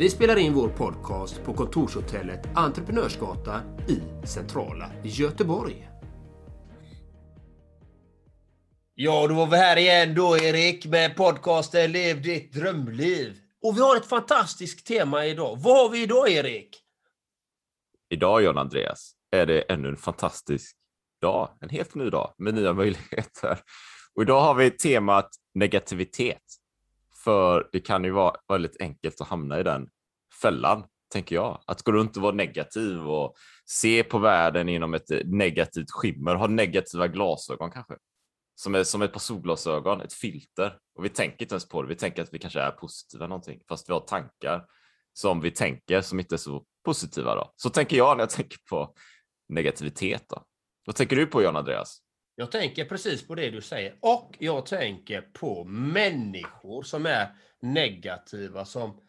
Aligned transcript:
Vi 0.00 0.10
spelar 0.10 0.36
in 0.36 0.54
vår 0.54 0.68
podcast 0.68 1.44
på 1.44 1.54
kontorshotellet 1.54 2.40
Entreprenörsgatan 2.54 3.60
i 3.88 4.26
centrala 4.26 4.90
Göteborg. 5.04 5.88
Ja, 8.94 9.26
då 9.26 9.34
var 9.34 9.46
vi 9.46 9.56
här 9.56 9.76
igen 9.76 10.14
då 10.14 10.38
Erik 10.38 10.86
med 10.86 11.16
podcasten 11.16 11.92
Lev 11.92 12.22
ditt 12.22 12.52
drömliv. 12.52 13.36
Och 13.62 13.76
vi 13.76 13.80
har 13.80 13.96
ett 13.96 14.06
fantastiskt 14.06 14.86
tema 14.86 15.26
idag. 15.26 15.58
Vad 15.60 15.76
har 15.76 15.88
vi 15.88 16.02
idag 16.02 16.30
Erik? 16.30 16.76
Idag 18.10 18.42
John 18.42 18.58
Andreas 18.58 19.12
är 19.30 19.46
det 19.46 19.60
ännu 19.60 19.88
en 19.88 19.96
fantastisk 19.96 20.76
dag, 21.20 21.48
en 21.60 21.68
helt 21.68 21.94
ny 21.94 22.10
dag 22.10 22.34
med 22.38 22.54
nya 22.54 22.72
möjligheter. 22.72 23.58
Och 24.14 24.22
idag 24.22 24.40
har 24.40 24.54
vi 24.54 24.70
temat 24.70 25.30
negativitet. 25.54 26.42
För 27.24 27.68
det 27.72 27.80
kan 27.80 28.04
ju 28.04 28.10
vara 28.10 28.36
väldigt 28.48 28.80
enkelt 28.80 29.20
att 29.20 29.28
hamna 29.28 29.60
i 29.60 29.62
den 29.62 29.88
fällan, 30.42 30.84
tänker 31.12 31.34
jag. 31.36 31.62
Att 31.66 31.82
gå 31.82 31.92
runt 31.92 32.16
och 32.16 32.22
vara 32.22 32.34
negativ 32.34 33.08
och 33.08 33.34
se 33.64 34.02
på 34.02 34.18
världen 34.18 34.68
inom 34.68 34.94
ett 34.94 35.10
eh, 35.10 35.18
negativt 35.24 35.90
skimmer, 35.90 36.34
ha 36.34 36.46
negativa 36.46 37.08
glasögon 37.08 37.70
kanske. 37.70 37.94
Som 38.54 38.74
är 38.74 38.84
som 38.84 39.02
ett 39.02 39.12
par 39.12 39.20
solglasögon, 39.20 40.00
ett 40.00 40.12
filter. 40.12 40.78
Och 40.94 41.04
vi 41.04 41.08
tänker 41.08 41.42
inte 41.42 41.54
ens 41.54 41.68
på 41.68 41.82
det. 41.82 41.88
Vi 41.88 41.94
tänker 41.94 42.22
att 42.22 42.34
vi 42.34 42.38
kanske 42.38 42.60
är 42.60 42.70
positiva 42.70 43.26
någonting, 43.26 43.60
fast 43.68 43.88
vi 43.88 43.92
har 43.92 44.00
tankar 44.00 44.64
som 45.12 45.40
vi 45.40 45.50
tänker 45.50 46.00
som 46.00 46.20
inte 46.20 46.34
är 46.34 46.36
så 46.36 46.64
positiva. 46.84 47.34
Då. 47.34 47.52
Så 47.56 47.70
tänker 47.70 47.96
jag 47.96 48.16
när 48.16 48.22
jag 48.22 48.30
tänker 48.36 48.58
på 48.70 48.94
negativitet. 49.48 50.24
Då. 50.28 50.44
Vad 50.86 50.96
tänker 50.96 51.16
du 51.16 51.26
på 51.26 51.42
John 51.42 51.56
Andreas? 51.56 52.02
Jag 52.34 52.52
tänker 52.52 52.84
precis 52.84 53.26
på 53.26 53.34
det 53.34 53.50
du 53.50 53.60
säger 53.60 53.96
och 54.00 54.36
jag 54.38 54.66
tänker 54.66 55.20
på 55.20 55.64
människor 55.64 56.82
som 56.82 57.06
är 57.06 57.28
negativa, 57.62 58.64
som, 58.64 59.00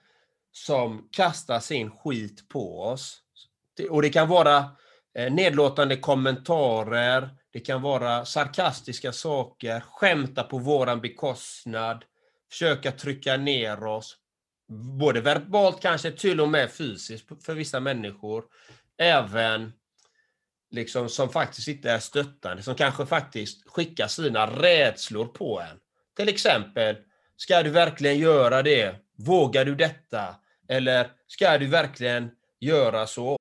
som 0.51 1.09
kastar 1.11 1.59
sin 1.59 1.91
skit 1.91 2.49
på 2.49 2.81
oss. 2.81 3.21
Och 3.89 4.01
det 4.01 4.09
kan 4.09 4.27
vara 4.27 4.69
eh, 5.15 5.33
nedlåtande 5.33 5.95
kommentarer, 5.97 7.29
det 7.53 7.59
kan 7.59 7.81
vara 7.81 8.25
sarkastiska 8.25 9.11
saker, 9.11 9.79
skämta 9.79 10.43
på 10.43 10.57
våran 10.57 11.01
bekostnad, 11.01 12.05
försöka 12.51 12.91
trycka 12.91 13.37
ner 13.37 13.83
oss, 13.83 14.17
både 14.99 15.21
verbalt 15.21 15.81
kanske, 15.81 16.11
till 16.11 16.41
och 16.41 16.49
med 16.49 16.71
fysiskt 16.71 17.45
för 17.45 17.53
vissa 17.53 17.79
människor. 17.79 18.43
Även 18.97 19.73
liksom, 20.71 21.09
som 21.09 21.29
faktiskt 21.29 21.67
inte 21.67 21.91
är 21.91 21.99
stöttande, 21.99 22.63
som 22.63 22.75
kanske 22.75 23.05
faktiskt 23.05 23.69
skickar 23.69 24.07
sina 24.07 24.47
rädslor 24.47 25.25
på 25.25 25.61
en. 25.61 25.79
Till 26.17 26.29
exempel, 26.29 26.95
ska 27.37 27.63
du 27.63 27.69
verkligen 27.69 28.19
göra 28.19 28.61
det? 28.61 28.95
Vågar 29.17 29.65
du 29.65 29.75
detta? 29.75 30.35
Eller 30.71 31.07
ska 31.27 31.57
du 31.57 31.67
verkligen 31.67 32.31
göra 32.59 33.07
så? 33.07 33.37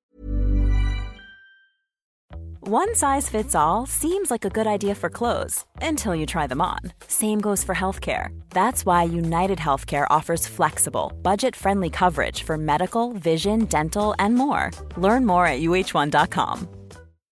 One 2.63 2.95
size 2.95 3.31
fits 3.31 3.55
all 3.55 3.87
seems 3.87 4.31
like 4.31 4.45
a 4.45 4.65
good 4.65 4.67
idea 4.67 4.95
for 4.95 5.11
clothes 5.11 5.65
until 5.83 6.15
you 6.15 6.27
try 6.27 6.47
them 6.47 6.61
on. 6.61 6.79
Same 7.09 7.41
goes 7.41 7.65
for 7.65 7.75
healthcare. 7.75 8.29
That's 8.51 8.87
why 8.87 9.05
United 9.05 9.59
Healthcare 9.59 10.07
offers 10.11 10.47
flexible, 10.47 11.13
budget 11.23 11.57
friendly 11.57 11.91
coverage 11.91 12.45
for 12.45 12.57
medical, 12.59 13.13
vision, 13.13 13.65
dental, 13.65 14.15
and 14.19 14.35
more. 14.35 14.71
Learn 14.97 15.27
more 15.27 15.47
at 15.47 15.61
uh1.com. 15.61 16.69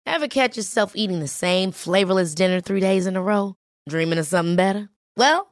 Ever 0.07 0.29
catch 0.29 0.57
yourself 0.57 0.93
eating 0.97 1.21
the 1.21 1.29
same 1.29 1.73
flavorless 1.73 2.35
dinner 2.35 2.61
three 2.61 2.81
days 2.81 3.07
in 3.07 3.17
a 3.17 3.23
row? 3.23 3.55
Dreaming 3.89 4.19
of 4.19 4.27
something 4.27 4.57
better? 4.57 4.89
Well, 5.17 5.52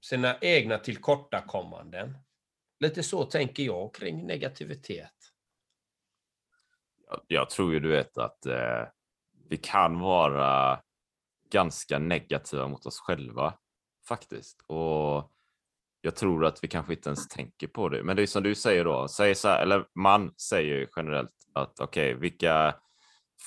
Sina 0.00 0.38
egna 0.40 0.78
tillkortakommanden. 0.78 2.18
Lite 2.80 3.02
så 3.02 3.24
tänker 3.24 3.62
jag 3.62 3.94
kring 3.94 4.26
negativitet. 4.26 5.14
Jag, 7.06 7.20
jag 7.26 7.50
tror 7.50 7.72
ju 7.72 7.80
du 7.80 7.88
vet 7.88 8.18
att 8.18 8.46
eh, 8.46 8.86
vi 9.48 9.56
kan 9.56 10.00
vara 10.00 10.80
ganska 11.50 11.98
negativa 11.98 12.68
mot 12.68 12.86
oss 12.86 13.00
själva 13.00 13.54
faktiskt. 14.08 14.64
Och 14.66 15.32
jag 16.00 16.16
tror 16.16 16.44
att 16.44 16.64
vi 16.64 16.68
kanske 16.68 16.92
inte 16.92 17.08
ens 17.08 17.28
tänker 17.28 17.66
på 17.66 17.88
det. 17.88 18.02
Men 18.02 18.16
det 18.16 18.22
är 18.22 18.26
som 18.26 18.42
du 18.42 18.54
säger 18.54 18.84
då, 18.84 19.08
säg 19.08 19.34
så 19.34 19.48
här, 19.48 19.62
eller 19.62 19.86
man 19.94 20.34
säger 20.36 20.74
ju 20.74 20.86
generellt 20.96 21.30
att 21.52 21.80
okej, 21.80 22.14
okay, 22.14 22.20
vilka 22.20 22.74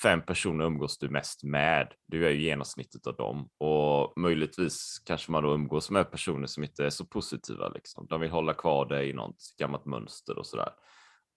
fem 0.02 0.22
personer 0.22 0.64
umgås 0.64 0.98
du 0.98 1.08
mest 1.08 1.44
med? 1.44 1.92
Du 2.06 2.26
är 2.26 2.30
ju 2.30 2.42
genomsnittet 2.42 3.06
av 3.06 3.16
dem 3.16 3.48
och 3.58 4.12
möjligtvis 4.20 5.02
kanske 5.04 5.32
man 5.32 5.42
då 5.42 5.54
umgås 5.54 5.90
med 5.90 6.10
personer 6.10 6.46
som 6.46 6.64
inte 6.64 6.84
är 6.84 6.90
så 6.90 7.04
positiva. 7.04 7.68
Liksom. 7.68 8.06
De 8.06 8.20
vill 8.20 8.30
hålla 8.30 8.54
kvar 8.54 8.86
dig 8.86 9.10
i 9.10 9.12
något 9.12 9.36
gammalt 9.58 9.84
mönster 9.84 10.38
och 10.38 10.46
sådär. 10.46 10.72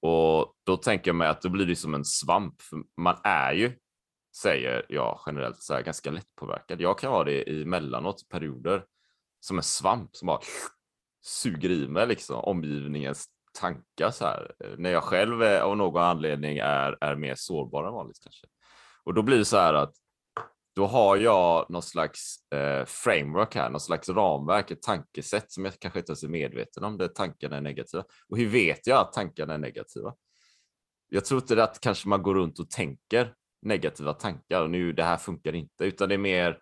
Och 0.01 0.53
då 0.65 0.77
tänker 0.77 1.09
jag 1.09 1.15
mig 1.15 1.27
att 1.27 1.41
då 1.41 1.49
blir 1.49 1.65
det 1.65 1.75
som 1.75 1.93
en 1.93 2.05
svamp. 2.05 2.61
För 2.61 2.79
man 2.97 3.17
är 3.23 3.53
ju, 3.53 3.77
säger 4.41 4.85
jag 4.89 5.19
generellt, 5.25 5.63
så 5.63 5.73
här, 5.73 5.81
ganska 5.81 6.11
lättpåverkad. 6.11 6.81
Jag 6.81 6.99
kan 6.99 7.11
vara 7.11 7.23
det 7.23 7.49
i 7.49 7.65
mellanåt 7.65 8.29
perioder 8.29 8.85
som 9.39 9.57
en 9.57 9.63
svamp 9.63 10.15
som 10.15 10.25
bara 10.25 10.39
suger 11.25 11.71
i 11.71 11.87
mig 11.87 12.07
liksom 12.07 12.35
omgivningens 12.35 13.27
tankar 13.55 14.11
så 14.11 14.25
här. 14.25 14.55
Eh, 14.59 14.71
när 14.77 14.91
jag 14.91 15.03
själv 15.03 15.41
är, 15.41 15.61
av 15.61 15.77
någon 15.77 16.03
anledning 16.03 16.57
är, 16.57 16.97
är 17.01 17.15
mer 17.15 17.35
sårbar 17.35 17.83
än 17.83 17.93
vanligt 17.93 18.19
kanske. 18.23 18.47
Och 19.03 19.13
då 19.13 19.21
blir 19.21 19.37
det 19.37 19.45
så 19.45 19.57
här 19.57 19.73
att 19.73 19.93
då 20.75 20.85
har 20.85 21.17
jag 21.17 21.65
någon 21.69 21.81
slags 21.81 22.51
eh, 22.51 22.85
framework 22.85 23.55
här, 23.55 23.69
någon 23.69 23.81
slags 23.81 24.09
ramverk, 24.09 24.71
ett 24.71 24.81
tankesätt 24.81 25.51
som 25.51 25.65
jag 25.65 25.79
kanske 25.79 25.99
inte 25.99 26.11
ens 26.11 26.23
är 26.23 26.27
medveten 26.27 26.83
om, 26.83 26.97
där 26.97 27.07
tankarna 27.07 27.57
är 27.57 27.61
negativa. 27.61 28.03
Och 28.29 28.37
hur 28.37 28.47
vet 28.47 28.87
jag 28.87 28.99
att 28.99 29.13
tankarna 29.13 29.53
är 29.53 29.57
negativa? 29.57 30.13
Jag 31.09 31.25
tror 31.25 31.41
inte 31.41 31.63
att 31.63 31.79
kanske 31.79 32.09
man 32.09 32.23
går 32.23 32.35
runt 32.35 32.59
och 32.59 32.69
tänker 32.69 33.33
negativa 33.61 34.13
tankar 34.13 34.61
och 34.61 34.69
nu 34.69 34.93
det 34.93 35.03
här 35.03 35.17
funkar 35.17 35.55
inte, 35.55 35.85
utan 35.85 36.09
det 36.09 36.15
är 36.15 36.19
mer 36.19 36.59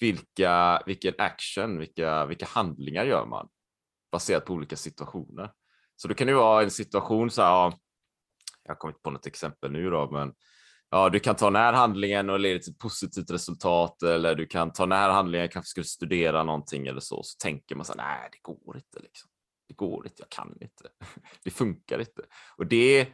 vilka, 0.00 0.82
vilken 0.86 1.14
action, 1.18 1.78
vilka, 1.78 2.26
vilka 2.26 2.46
handlingar 2.46 3.04
gör 3.04 3.26
man 3.26 3.48
baserat 4.12 4.44
på 4.44 4.52
olika 4.52 4.76
situationer. 4.76 5.52
Så 5.96 6.08
då 6.08 6.14
kan 6.14 6.26
det 6.26 6.34
vara 6.34 6.62
en 6.62 6.70
situation 6.70 7.30
så 7.30 7.42
här, 7.42 7.50
ja, 7.50 7.78
jag 8.62 8.70
har 8.70 8.76
kommit 8.78 9.02
på 9.02 9.10
något 9.10 9.26
exempel 9.26 9.72
nu 9.72 9.90
då, 9.90 10.10
men 10.10 10.32
ja, 10.90 11.08
du 11.08 11.20
kan 11.20 11.36
ta 11.36 11.46
den 11.46 11.56
här 11.56 11.72
handlingen 11.72 12.30
och 12.30 12.40
leda 12.40 12.58
till 12.58 12.72
ett 12.72 12.78
positivt 12.78 13.30
resultat 13.30 14.02
eller 14.02 14.34
du 14.34 14.46
kan 14.46 14.72
ta 14.72 14.82
den 14.82 14.98
här 14.98 15.10
handlingen, 15.10 15.48
kanske 15.48 15.68
skulle 15.68 15.84
studera 15.84 16.42
någonting 16.42 16.86
eller 16.86 17.00
så, 17.00 17.22
så 17.22 17.36
tänker 17.38 17.76
man 17.76 17.84
så 17.84 17.92
här, 17.92 17.96
nej, 17.96 18.28
det 18.32 18.38
går 18.42 18.76
inte 18.76 18.98
liksom. 19.00 19.30
Det 19.68 19.74
det 19.74 19.86
går 19.86 20.06
inte, 20.06 20.22
jag 20.22 20.30
kan 20.30 20.56
inte. 20.60 20.88
Det 21.44 21.50
funkar 21.50 21.98
inte. 21.98 22.22
Och 22.56 22.66
det 22.66 23.08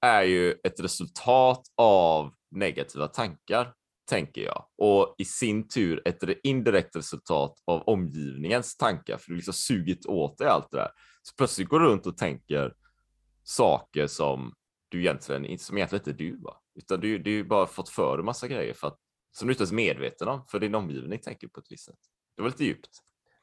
är 0.00 0.22
ju 0.22 0.52
ett 0.52 0.80
resultat 0.80 1.62
av 1.76 2.34
negativa 2.50 3.08
tankar, 3.08 3.74
tänker 4.10 4.40
jag. 4.40 4.66
Och 4.78 5.14
i 5.18 5.24
sin 5.24 5.68
tur 5.68 6.02
ett 6.04 6.22
indirekt 6.42 6.96
resultat 6.96 7.54
av 7.64 7.82
omgivningens 7.82 8.76
tankar, 8.76 9.18
för 9.18 9.30
du 9.30 9.36
liksom 9.36 9.54
sugit 9.54 10.06
åt 10.06 10.38
dig 10.38 10.48
allt 10.48 10.70
det 10.70 10.76
där. 10.76 10.90
Så 11.26 11.34
plötsligt 11.36 11.68
går 11.68 11.80
du 11.80 11.86
runt 11.86 12.06
och 12.06 12.16
tänker 12.16 12.74
saker 13.42 14.06
som 14.06 14.54
du 14.88 15.00
egentligen, 15.00 15.58
som 15.58 15.76
egentligen 15.76 16.00
inte 16.00 16.12
du, 16.12 16.36
va? 16.36 16.60
utan 16.74 17.00
du, 17.00 17.18
du 17.18 17.44
bara 17.44 17.66
fått 17.66 17.88
för 17.88 18.16
dig 18.16 18.24
massa 18.24 18.48
grejer 18.48 18.74
för 18.74 18.86
att, 18.86 18.98
som 19.32 19.48
du 19.48 19.52
inte 19.52 19.60
ens 19.60 19.70
är 19.70 19.76
medveten 19.76 20.28
om, 20.28 20.46
för 20.50 20.60
din 20.60 20.74
omgivning 20.74 21.18
tänker 21.18 21.48
på 21.48 21.60
ett 21.60 21.66
visst 21.70 21.84
sätt. 21.84 21.98
Det 22.36 22.42
var 22.42 22.48
lite 22.48 22.64
djupt. 22.64 22.88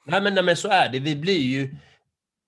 Nej 0.06 0.22
men, 0.22 0.34
nej, 0.34 0.44
men 0.44 0.58
så 0.58 0.68
är 0.68 0.90
det. 0.90 1.00
Vi 1.00 1.16
blir 1.16 1.40
ju... 1.40 1.76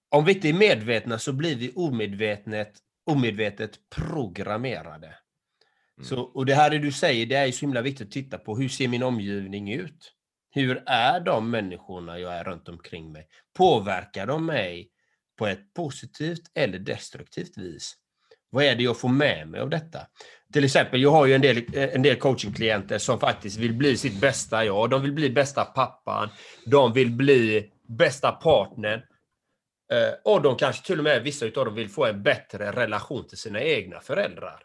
Om 0.09 0.25
vi 0.25 0.33
inte 0.33 0.49
är 0.49 0.53
medvetna 0.53 1.19
så 1.19 1.33
blir 1.33 1.55
vi 1.55 1.73
omedvetet, 1.75 2.73
omedvetet 3.05 3.89
programmerade. 3.95 5.07
Mm. 5.07 6.05
Så, 6.05 6.21
och 6.21 6.45
det 6.45 6.55
här 6.55 6.69
det 6.69 6.79
du 6.79 6.91
säger, 6.91 7.25
det 7.25 7.35
är 7.35 7.45
ju 7.45 7.51
så 7.51 7.61
himla 7.61 7.81
viktigt 7.81 8.07
att 8.07 8.13
titta 8.13 8.37
på. 8.37 8.57
Hur 8.57 8.69
ser 8.69 8.87
min 8.87 9.03
omgivning 9.03 9.73
ut? 9.73 10.13
Hur 10.49 10.83
är 10.85 11.19
de 11.19 11.51
människorna 11.51 12.19
jag 12.19 12.33
är 12.33 12.43
runt 12.43 12.69
omkring 12.69 13.11
mig? 13.11 13.27
Påverkar 13.53 14.27
de 14.27 14.45
mig 14.45 14.91
på 15.37 15.47
ett 15.47 15.73
positivt 15.73 16.51
eller 16.53 16.79
destruktivt 16.79 17.57
vis? 17.57 17.95
Vad 18.49 18.63
är 18.63 18.75
det 18.75 18.83
jag 18.83 18.99
får 18.99 19.09
med 19.09 19.47
mig 19.47 19.61
av 19.61 19.69
detta? 19.69 19.99
Till 20.53 20.63
exempel, 20.63 21.01
jag 21.01 21.11
har 21.11 21.25
ju 21.25 21.33
en 21.33 21.41
del, 21.41 21.57
eh, 21.57 21.95
en 21.95 22.01
del 22.01 22.15
coachingklienter 22.15 22.97
som 22.97 23.19
faktiskt 23.19 23.57
vill 23.57 23.73
bli 23.73 23.97
sitt 23.97 24.21
bästa 24.21 24.65
jag. 24.65 24.89
De 24.89 25.01
vill 25.01 25.11
bli 25.11 25.29
bästa 25.29 25.65
pappan. 25.65 26.29
De 26.65 26.93
vill 26.93 27.11
bli 27.11 27.71
bästa 27.87 28.31
partnern. 28.31 29.01
Eh, 29.91 30.33
och 30.33 30.41
de 30.41 30.55
kanske 30.55 30.85
till 30.85 30.97
och 30.97 31.03
med, 31.03 31.23
vissa 31.23 31.45
av 31.45 31.51
dem 31.51 31.75
vill 31.75 31.89
få 31.89 32.05
en 32.05 32.23
bättre 32.23 32.71
relation 32.71 33.27
till 33.27 33.37
sina 33.37 33.61
egna 33.61 33.99
föräldrar. 33.99 34.63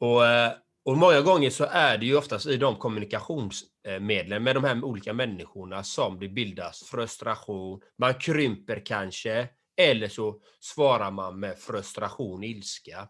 Och, 0.00 0.26
eh, 0.26 0.52
och 0.84 0.98
många 0.98 1.20
gånger 1.20 1.50
så 1.50 1.64
är 1.64 1.98
det 1.98 2.06
ju 2.06 2.16
oftast 2.16 2.46
i 2.46 2.56
de 2.56 2.76
kommunikationsmedlen 2.76 4.42
med 4.42 4.56
de 4.56 4.64
här 4.64 4.84
olika 4.84 5.12
människorna 5.12 5.84
som 5.84 6.20
det 6.20 6.28
bildas 6.28 6.82
frustration. 6.82 7.80
Man 7.98 8.14
krymper 8.14 8.82
kanske, 8.86 9.48
eller 9.76 10.08
så 10.08 10.40
svarar 10.60 11.10
man 11.10 11.40
med 11.40 11.58
frustration, 11.58 12.44
ilska. 12.44 13.08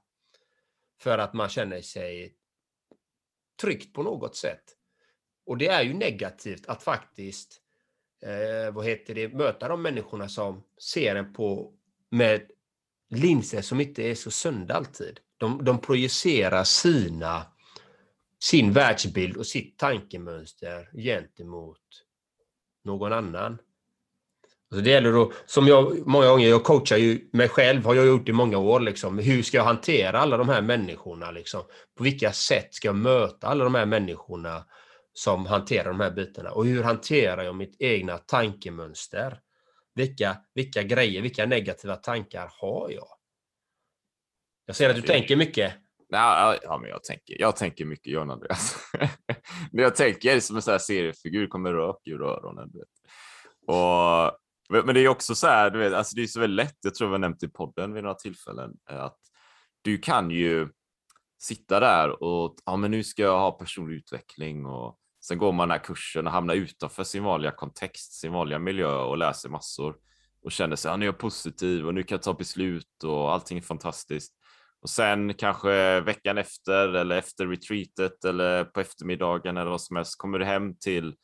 För 1.01 1.19
att 1.19 1.35
man 1.35 1.49
känner 1.49 1.81
sig 1.81 2.35
tryckt 3.61 3.93
på 3.93 4.03
något 4.03 4.37
sätt. 4.37 4.65
Och 5.47 5.59
det 5.59 5.69
är 5.69 5.83
ju 5.83 5.95
negativt 5.95 6.67
att 6.67 6.83
faktiskt 6.83 7.61
eh, 8.23 8.75
vad 8.75 8.87
heter 8.87 9.15
det, 9.15 9.29
möta 9.29 9.69
de 9.69 9.83
människorna 9.83 10.29
som 10.29 10.63
ser 10.79 11.17
en 11.17 11.33
på 11.33 11.73
med 12.11 12.51
linser 13.11 13.63
som 13.63 13.81
inte 13.81 14.03
är 14.03 14.15
så 14.15 14.31
sunda 14.31 14.75
alltid. 14.75 15.21
De, 15.37 15.65
de 15.65 15.79
projicerar 15.79 16.65
sina, 16.65 17.52
sin 18.43 18.73
världsbild 18.73 19.37
och 19.37 19.47
sitt 19.47 19.79
tankemönster 19.79 20.91
gentemot 20.95 21.79
någon 22.85 23.13
annan. 23.13 23.59
Alltså 24.71 24.85
det 24.85 24.91
gäller 24.91 25.13
då, 25.13 25.33
som 25.47 25.67
jag 25.67 26.07
många 26.07 26.27
gånger, 26.27 26.49
jag 26.49 26.65
coachar 26.65 26.97
ju 26.97 27.29
mig 27.33 27.49
själv, 27.49 27.85
har 27.85 27.95
jag 27.95 28.07
gjort 28.07 28.29
i 28.29 28.33
många 28.33 28.59
år. 28.59 28.81
Liksom. 28.81 29.19
Hur 29.19 29.43
ska 29.43 29.57
jag 29.57 29.65
hantera 29.65 30.19
alla 30.19 30.37
de 30.37 30.49
här 30.49 30.63
människorna? 30.63 31.31
Liksom? 31.31 31.63
På 31.95 32.05
vilka 32.05 32.33
sätt 32.33 32.75
ska 32.75 32.89
jag 32.89 32.97
möta 32.97 33.47
alla 33.47 33.65
de 33.65 33.75
här 33.75 33.87
människorna 33.87 34.65
som 35.13 35.47
hanterar 35.47 35.89
de 35.89 36.01
här 36.01 36.11
bitarna? 36.11 36.51
Och 36.51 36.67
hur 36.67 36.83
hanterar 36.83 37.43
jag 37.43 37.55
mitt 37.55 37.77
egna 37.79 38.19
tankemönster? 38.19 39.41
Vilka, 39.95 40.37
vilka 40.55 40.83
grejer, 40.83 41.23
vilka 41.23 41.47
negativa 41.47 41.97
tankar 41.97 42.51
har 42.61 42.91
jag? 42.91 43.09
Jag 44.67 44.77
ser 44.77 44.91
att 44.91 44.97
du 44.97 45.03
tänker 45.03 45.37
mycket. 45.37 45.75
Nej, 46.13 46.59
ja, 46.63 46.79
men 46.79 46.91
jag 46.91 47.05
tänker, 47.05 47.41
jag 47.41 47.57
tänker 47.57 47.85
mycket, 47.85 48.13
John 48.13 48.31
Andreas. 48.31 48.77
Men 49.73 49.83
jag 49.85 49.97
tänker 49.97 50.41
som 50.41 50.57
en 50.57 50.63
sån 50.63 50.73
här 50.73 50.79
seriefigur, 50.79 51.47
kommer 51.47 51.73
rök 51.73 51.97
ur 52.05 52.23
öronen. 52.23 52.71
Och 53.67 54.39
men 54.85 54.95
det 54.95 55.01
är 55.01 55.09
också 55.09 55.35
så 55.35 55.47
här, 55.47 55.71
du 55.71 55.79
vet, 55.79 55.93
alltså 55.93 56.17
det 56.17 56.23
är 56.23 56.27
så 56.27 56.41
väldigt 56.41 56.67
lätt, 56.67 56.79
jag 56.83 56.95
tror 56.95 57.09
vi 57.09 57.13
har 57.13 57.19
nämnt 57.19 57.43
i 57.43 57.49
podden 57.49 57.95
vid 57.95 58.03
några 58.03 58.15
tillfällen, 58.15 58.71
att 58.87 59.19
du 59.83 59.99
kan 59.99 60.31
ju 60.31 60.69
sitta 61.43 61.81
där 61.81 62.23
och 62.23 62.57
ja, 62.67 62.77
men 62.77 62.91
nu 62.91 63.05
ska 63.05 63.23
jag 63.23 63.39
ha 63.39 63.53
personlig 63.53 63.97
utveckling 63.97 64.67
och 64.67 64.99
sen 65.25 65.39
går 65.39 65.53
man 65.53 65.69
den 65.69 65.79
här 65.79 65.85
kursen 65.85 66.27
och 66.27 66.33
hamnar 66.33 66.55
utanför 66.55 67.05
sin 67.05 67.25
vanliga 67.25 67.53
kontext, 67.53 68.13
sin 68.13 68.33
vanliga 68.33 68.59
miljö 68.59 68.95
och 68.95 69.19
läser 69.19 69.49
massor 69.49 69.97
och 70.45 70.53
känner 70.53 70.77
sig, 70.77 70.91
ja, 70.91 70.97
nu 70.97 71.05
är 71.05 71.09
jag 71.09 71.19
positiv 71.19 71.87
och 71.87 71.95
nu 71.95 72.03
kan 72.03 72.17
jag 72.17 72.23
ta 72.23 72.35
beslut 72.35 73.05
och 73.05 73.33
allting 73.33 73.59
är 73.59 73.63
fantastiskt. 73.63 74.35
Och 74.83 74.91
sen 74.91 75.35
kanske 75.35 76.01
veckan 76.01 76.39
efter 76.39 76.89
eller 76.89 77.17
efter 77.17 77.47
retreatet 77.47 78.25
eller 78.25 78.65
på 78.65 78.81
eftermiddagen 78.81 79.57
eller 79.57 79.71
vad 79.71 79.81
som 79.81 79.97
helst 79.97 80.19
kommer 80.19 80.39
du 80.39 80.45
hem 80.45 80.77
till 80.77 81.15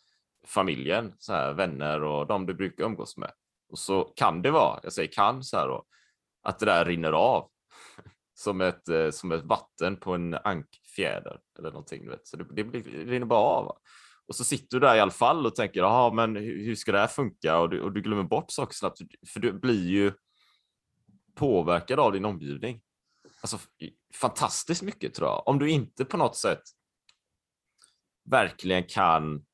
familjen, 0.46 1.14
så 1.18 1.32
här, 1.32 1.52
vänner 1.52 2.02
och 2.02 2.26
de 2.26 2.46
du 2.46 2.54
brukar 2.54 2.84
umgås 2.84 3.16
med. 3.16 3.32
Och 3.68 3.78
så 3.78 4.04
kan 4.04 4.42
det 4.42 4.50
vara, 4.50 4.80
jag 4.82 4.92
säger 4.92 5.12
kan 5.12 5.44
så 5.44 5.56
här 5.56 5.68
då, 5.68 5.84
att 6.42 6.58
det 6.58 6.66
där 6.66 6.84
rinner 6.84 7.12
av 7.12 7.48
som 8.34 8.60
ett, 8.60 8.88
eh, 8.88 9.10
som 9.10 9.32
ett 9.32 9.44
vatten 9.44 9.96
på 9.96 10.14
en 10.14 10.34
ankfjäder 10.34 11.40
eller 11.58 11.70
någonting. 11.70 12.04
Du 12.04 12.10
vet. 12.10 12.26
Så 12.26 12.36
det, 12.36 12.44
det, 12.44 12.62
det 12.62 12.80
rinner 12.80 13.26
bara 13.26 13.40
av. 13.40 13.76
Och 14.26 14.34
så 14.34 14.44
sitter 14.44 14.76
du 14.76 14.86
där 14.86 14.96
i 14.96 15.00
alla 15.00 15.10
fall 15.10 15.46
och 15.46 15.54
tänker, 15.54 15.80
jaha, 15.80 16.12
men 16.12 16.36
hur 16.36 16.74
ska 16.74 16.92
det 16.92 16.98
här 16.98 17.06
funka? 17.06 17.58
Och 17.58 17.70
du, 17.70 17.80
och 17.80 17.92
du 17.92 18.02
glömmer 18.02 18.22
bort 18.22 18.50
saker 18.50 18.74
snabbt, 18.74 18.98
för 19.32 19.40
du 19.40 19.52
blir 19.52 19.88
ju 19.88 20.12
påverkad 21.34 22.00
av 22.00 22.12
din 22.12 22.24
omgivning. 22.24 22.80
Alltså 23.40 23.58
fantastiskt 24.14 24.82
mycket 24.82 25.14
tror 25.14 25.28
jag. 25.28 25.48
Om 25.48 25.58
du 25.58 25.70
inte 25.70 26.04
på 26.04 26.16
något 26.16 26.36
sätt 26.36 26.62
verkligen 28.30 28.84
kan 28.84 29.44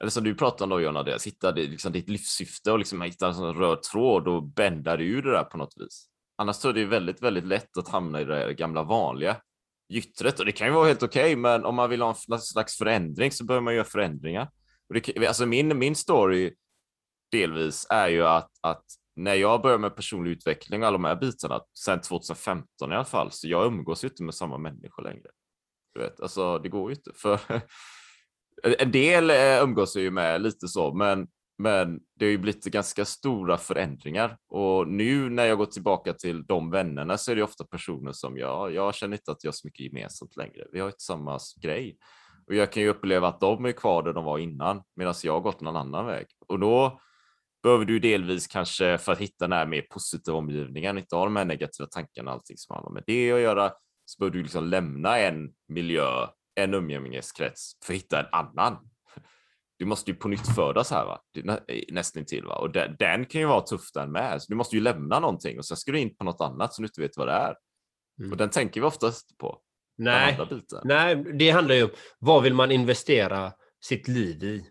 eller 0.00 0.10
som 0.10 0.24
du 0.24 0.34
pratade 0.34 0.64
om 0.64 0.70
då 0.70 0.80
John 0.80 0.96
Andreas, 0.96 1.26
hitta 1.26 1.50
liksom, 1.50 1.92
ditt 1.92 2.08
livssyfte 2.08 2.72
och 2.72 2.78
liksom 2.78 3.02
hitta 3.02 3.28
en 3.28 3.34
sån 3.34 3.54
röd 3.54 3.82
tråd 3.82 4.28
och 4.28 4.42
bända 4.42 4.96
dig 4.96 5.06
ur 5.06 5.22
det 5.22 5.30
där 5.30 5.44
på 5.44 5.58
något 5.58 5.74
vis. 5.76 6.06
Annars 6.36 6.58
tror 6.58 6.68
jag 6.68 6.74
det 6.74 6.86
är 6.86 6.98
väldigt, 7.00 7.22
väldigt 7.22 7.44
lätt 7.44 7.76
att 7.76 7.88
hamna 7.88 8.20
i 8.20 8.24
det 8.24 8.54
gamla 8.54 8.82
vanliga 8.82 9.36
gyttret 9.88 10.38
och 10.38 10.46
det 10.46 10.52
kan 10.52 10.66
ju 10.66 10.72
vara 10.72 10.86
helt 10.86 11.02
okej, 11.02 11.22
okay, 11.22 11.36
men 11.36 11.64
om 11.64 11.74
man 11.74 11.90
vill 11.90 12.02
ha 12.02 12.16
en 12.32 12.40
slags 12.40 12.78
förändring 12.78 13.32
så 13.32 13.44
behöver 13.44 13.64
man 13.64 13.74
göra 13.74 13.84
förändringar. 13.84 14.50
Och 14.88 14.94
det, 14.94 15.26
alltså 15.26 15.46
min, 15.46 15.78
min 15.78 15.96
story 15.96 16.54
delvis 17.32 17.86
är 17.90 18.08
ju 18.08 18.26
att, 18.26 18.50
att 18.60 18.84
när 19.16 19.34
jag 19.34 19.62
började 19.62 19.80
med 19.80 19.96
personlig 19.96 20.30
utveckling 20.30 20.82
och 20.82 20.88
alla 20.88 20.98
de 20.98 21.04
här 21.04 21.16
bitarna, 21.16 21.60
sen 21.78 22.00
2015 22.00 22.92
i 22.92 22.94
alla 22.94 23.04
fall, 23.04 23.30
så 23.30 23.48
jag 23.48 23.66
umgås 23.66 24.04
ju 24.04 24.08
inte 24.08 24.22
med 24.22 24.34
samma 24.34 24.58
människor 24.58 25.02
längre. 25.02 25.28
Du 25.94 26.00
vet, 26.00 26.20
alltså 26.20 26.58
det 26.58 26.68
går 26.68 26.90
ju 26.90 26.96
inte. 26.96 27.10
För 27.14 27.40
en 28.78 28.92
del 28.92 29.30
eh, 29.30 29.62
umgås 29.62 29.96
jag 29.96 30.02
ju 30.02 30.10
med 30.10 30.42
lite 30.42 30.68
så, 30.68 30.94
men, 30.94 31.28
men 31.58 32.00
det 32.16 32.24
har 32.24 32.30
ju 32.30 32.38
blivit 32.38 32.64
ganska 32.64 33.04
stora 33.04 33.56
förändringar 33.56 34.38
och 34.48 34.88
nu 34.88 35.30
när 35.30 35.44
jag 35.44 35.58
går 35.58 35.66
tillbaka 35.66 36.12
till 36.12 36.46
de 36.46 36.70
vännerna 36.70 37.18
så 37.18 37.32
är 37.32 37.36
det 37.36 37.42
ofta 37.42 37.64
personer 37.64 38.12
som 38.12 38.36
jag, 38.36 38.74
jag 38.74 38.94
känner 38.94 39.16
inte 39.16 39.32
att 39.32 39.44
jag 39.44 39.48
har 39.48 39.54
så 39.54 39.66
mycket 39.66 39.86
gemensamt 39.86 40.36
längre. 40.36 40.66
Vi 40.72 40.80
har 40.80 40.86
inte 40.86 41.02
samma 41.02 41.38
grej 41.62 41.96
och 42.46 42.54
jag 42.54 42.72
kan 42.72 42.82
ju 42.82 42.88
uppleva 42.88 43.28
att 43.28 43.40
de 43.40 43.64
är 43.64 43.72
kvar 43.72 44.02
där 44.02 44.12
de 44.12 44.24
var 44.24 44.38
innan 44.38 44.82
medan 44.96 45.14
jag 45.22 45.32
har 45.32 45.40
gått 45.40 45.60
någon 45.60 45.76
annan 45.76 46.06
väg 46.06 46.26
och 46.48 46.58
då 46.58 47.00
behöver 47.62 47.84
du 47.84 47.98
delvis 47.98 48.46
kanske 48.46 48.98
för 48.98 49.12
att 49.12 49.18
hitta 49.18 49.44
den 49.44 49.52
här 49.52 49.66
mer 49.66 49.82
positiva 49.82 50.38
omgivningen, 50.38 50.98
inte 50.98 51.16
ha 51.16 51.24
de 51.24 51.36
här 51.36 51.44
negativa 51.44 51.88
tankarna, 51.88 52.30
allting 52.30 52.56
som 52.56 52.76
har 52.76 52.90
med 52.90 53.02
det 53.06 53.32
att 53.32 53.40
göra, 53.40 53.72
så 54.04 54.18
behöver 54.18 54.36
du 54.36 54.42
liksom 54.42 54.64
lämna 54.64 55.18
en 55.18 55.52
miljö 55.68 56.26
en 56.54 56.74
umgängeskrets 56.74 57.72
för 57.84 57.92
att 57.92 58.00
hitta 58.00 58.20
en 58.20 58.26
annan. 58.32 58.76
Du 59.78 59.84
måste 59.84 60.10
ju 60.10 60.16
på 60.16 60.28
nytt 60.28 60.54
födas 60.54 60.90
här, 60.90 61.04
va? 61.04 61.20
nästan 61.92 62.24
till 62.24 62.44
va? 62.44 62.54
Och 62.54 62.72
den, 62.72 62.96
den, 62.98 63.26
kan 63.26 63.40
ju 63.40 63.46
vara 63.46 63.60
tuff 63.60 63.92
den 63.94 64.12
med. 64.12 64.42
Så 64.42 64.52
du 64.52 64.56
måste 64.56 64.76
ju 64.76 64.82
lämna 64.82 65.20
någonting 65.20 65.58
och 65.58 65.64
sen 65.64 65.76
ska 65.76 65.92
du 65.92 65.98
in 65.98 66.16
på 66.16 66.24
något 66.24 66.40
annat 66.40 66.74
som 66.74 66.82
du 66.82 66.86
inte 66.86 67.00
vet 67.00 67.16
vad 67.16 67.28
det 67.28 67.32
är. 67.32 67.54
Mm. 68.20 68.32
Och 68.32 68.36
den 68.36 68.50
tänker 68.50 68.80
vi 68.80 68.86
oftast 68.86 69.38
på. 69.38 69.60
Nej, 69.98 70.38
nej, 70.84 71.16
det 71.16 71.50
handlar 71.50 71.74
ju 71.74 71.84
om 71.84 71.90
vad 72.18 72.42
vill 72.42 72.54
man 72.54 72.70
investera 72.70 73.52
sitt 73.84 74.08
liv 74.08 74.44
i? 74.44 74.64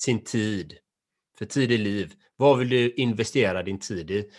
Sin 0.00 0.24
tid. 0.24 0.78
För 1.42 1.46
tid 1.46 1.72
i 1.72 1.78
liv. 1.78 2.12
Vad 2.36 2.58
vill 2.58 2.68
du 2.68 2.90
investera 2.90 3.62
din 3.62 3.78
tid 3.78 4.10
i? 4.10 4.30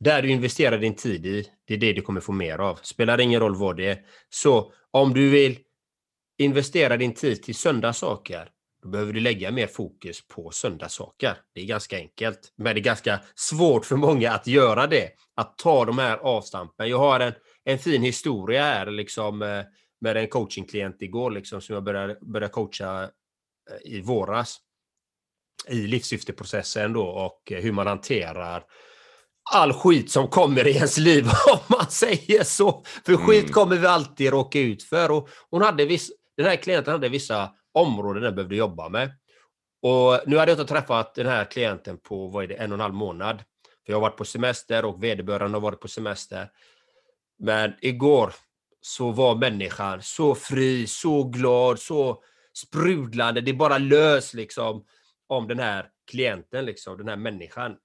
Där 0.00 0.22
du 0.22 0.30
investerar 0.30 0.78
din 0.78 0.96
tid 0.96 1.26
i, 1.26 1.48
det 1.66 1.74
är 1.74 1.78
det 1.78 1.92
du 1.92 2.02
kommer 2.02 2.20
få 2.20 2.32
mer 2.32 2.58
av. 2.58 2.78
Spelar 2.82 3.20
ingen 3.20 3.40
roll 3.40 3.56
vad 3.56 3.76
det 3.76 3.86
är. 3.86 3.98
Så 4.30 4.72
om 4.90 5.14
du 5.14 5.30
vill 5.30 5.58
investera 6.38 6.96
din 6.96 7.14
tid 7.14 7.42
till 7.42 7.54
söndagssaker 7.54 8.48
då 8.82 8.88
behöver 8.88 9.12
du 9.12 9.20
lägga 9.20 9.50
mer 9.50 9.66
fokus 9.66 10.28
på 10.28 10.50
söndagssaker. 10.50 11.36
Det 11.54 11.60
är 11.60 11.66
ganska 11.66 11.96
enkelt, 11.96 12.52
men 12.56 12.74
det 12.74 12.80
är 12.80 12.84
ganska 12.84 13.20
svårt 13.34 13.86
för 13.86 13.96
många 13.96 14.32
att 14.32 14.46
göra 14.46 14.86
det. 14.86 15.08
Att 15.36 15.58
ta 15.58 15.84
de 15.84 15.98
här 15.98 16.16
avstampen. 16.16 16.88
Jag 16.88 16.98
har 16.98 17.20
en, 17.20 17.32
en 17.64 17.78
fin 17.78 18.02
historia 18.02 18.62
här 18.62 18.86
liksom, 18.86 19.42
eh, 19.42 19.62
med 20.00 20.16
en 20.16 20.28
coachingklient 20.28 21.02
igår 21.02 21.30
liksom, 21.30 21.60
som 21.60 21.74
jag 21.74 21.84
började, 21.84 22.18
började 22.20 22.52
coacha 22.52 23.02
eh, 23.02 23.08
i 23.92 24.00
våras 24.00 24.58
i 25.68 25.86
livssyfteprocessen 25.86 26.92
då 26.92 27.04
och 27.04 27.42
hur 27.46 27.72
man 27.72 27.86
hanterar 27.86 28.64
all 29.50 29.72
skit 29.72 30.10
som 30.10 30.28
kommer 30.28 30.66
i 30.66 30.70
ens 30.70 30.98
liv, 30.98 31.24
om 31.52 31.58
man 31.78 31.90
säger 31.90 32.44
så. 32.44 32.84
För 33.06 33.16
skit 33.16 33.42
Mm. 33.42 33.52
kommer 33.52 33.76
vi 33.76 33.86
alltid 33.86 34.30
råka 34.30 34.58
ut 34.60 34.82
för. 34.82 35.10
Och 35.10 35.28
hon 35.50 35.62
hade 35.62 35.84
viss, 35.84 36.10
den 36.36 36.46
här 36.46 36.56
klienten 36.56 36.92
hade 36.92 37.08
vissa 37.08 37.50
områden 37.72 38.22
den 38.22 38.34
behövde 38.34 38.56
jobba 38.56 38.88
med. 38.88 39.10
Och 39.82 40.20
nu 40.26 40.36
hade 40.36 40.52
jag 40.52 40.60
inte 40.60 40.74
träffat 40.74 41.14
den 41.14 41.26
här 41.26 41.44
klienten 41.44 41.98
på 41.98 42.26
vad 42.26 42.44
är 42.44 42.48
det, 42.48 42.54
en 42.54 42.72
och 42.72 42.76
en 42.76 42.80
halv 42.80 42.94
månad. 42.94 43.38
För 43.86 43.92
jag 43.92 43.96
har 43.96 44.00
varit 44.00 44.16
på 44.16 44.24
semester 44.24 44.84
och 44.84 45.04
vederbörande 45.04 45.56
har 45.56 45.62
varit 45.62 45.80
på 45.80 45.88
semester. 45.88 46.48
Men 47.38 47.72
igår 47.80 48.34
så 48.80 49.10
var 49.10 49.34
människan 49.34 50.02
så 50.02 50.34
fri, 50.34 50.86
så 50.86 51.24
glad, 51.24 51.78
så 51.78 52.22
sprudlande. 52.54 53.40
Det 53.40 53.52
bara 53.52 53.78
lös 53.78 54.34
liksom 54.34 54.84
om 55.36 55.48
den 55.48 55.58
här 55.58 55.90
klienten, 56.10 56.64
liksom, 56.64 56.98
den 56.98 57.08
här 57.08 57.16
människan. 57.16 57.76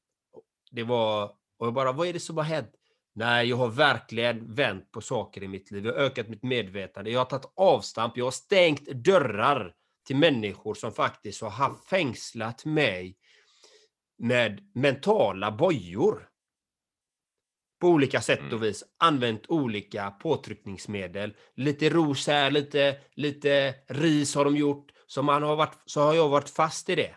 Det 0.72 0.84
var, 0.84 1.26
och 1.58 1.68
jag 1.68 1.74
bara, 1.74 1.92
vad 1.92 2.08
är 2.08 2.14
det 2.14 2.20
som 2.20 2.38
har 2.38 2.44
hänt? 2.44 2.72
Nej, 3.16 3.50
jag 3.50 3.58
har 3.58 3.68
verkligen 3.68 4.54
vänt 4.54 4.92
på 4.92 5.02
saker 5.02 5.44
i 5.44 5.48
mitt 5.48 5.72
liv. 5.72 5.86
Jag 5.86 5.94
har 5.94 6.00
ökat 6.00 6.28
mitt 6.30 6.44
medvetande. 6.44 7.12
Jag 7.12 7.20
har 7.20 7.26
tagit 7.26 7.52
avstamp. 7.56 8.18
Jag 8.18 8.26
har 8.26 8.32
stängt 8.32 8.86
dörrar 8.86 9.74
till 10.08 10.16
människor 10.16 10.74
som 10.74 10.92
faktiskt 10.92 11.42
har 11.42 11.50
haft 11.50 11.90
fängslat 11.90 12.66
mig 12.66 13.18
med 14.18 14.72
mentala 14.76 15.52
bojor. 15.52 16.30
På 17.80 17.88
olika 17.88 18.22
sätt 18.22 18.40
Mm. 18.40 18.54
och 18.54 18.64
vis. 18.64 18.84
Använt 18.98 19.50
olika 19.50 20.12
påtryckningsmedel. 20.12 21.34
Lite 21.56 21.90
ros 21.90 22.28
här, 22.28 22.52
lite, 22.52 22.98
lite 23.14 23.76
ris 23.88 24.36
har 24.36 24.46
de 24.46 24.58
gjort. 24.58 24.92
Så, 25.08 25.22
man 25.24 25.44
har 25.44 25.56
varit, 25.56 25.78
så 25.86 26.02
har 26.02 26.14
jag 26.14 26.30
varit 26.30 26.50
fast 26.50 26.90
i 26.90 26.96
det. 26.96 27.16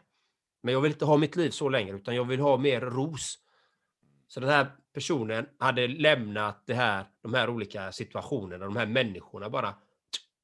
Men 0.63 0.75
jag 0.75 0.81
vill 0.81 0.93
inte 0.93 1.05
ha 1.05 1.17
mitt 1.17 1.37
liv 1.37 1.51
så 1.51 1.69
längre, 1.69 1.97
utan 1.97 2.15
jag 2.15 2.25
vill 2.25 2.41
ha 2.41 2.57
mer 2.57 2.81
ros. 2.81 3.39
Så 4.29 4.41
den 4.41 4.49
här 4.49 4.67
personen 4.95 5.47
hade 5.59 5.89
lämnat 5.89 6.63
det 6.67 6.75
här, 6.75 7.05
de 7.23 7.35
här 7.35 7.51
olika 7.51 7.93
situationerna, 7.93 8.65
de 8.65 8.77
här 8.77 8.87
människorna 8.87 9.51
bara. 9.51 9.75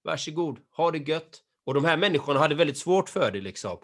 Varsågod, 0.04 0.58
ha 0.76 0.90
det 0.90 0.99
gött. 0.99 1.42
Och 1.64 1.75
de 1.75 1.85
här 1.85 1.96
människorna 1.96 2.40
hade 2.40 2.54
väldigt 2.54 2.78
svårt 2.78 3.08
för 3.08 3.30
det 3.32 3.40
liksom. 3.40 3.78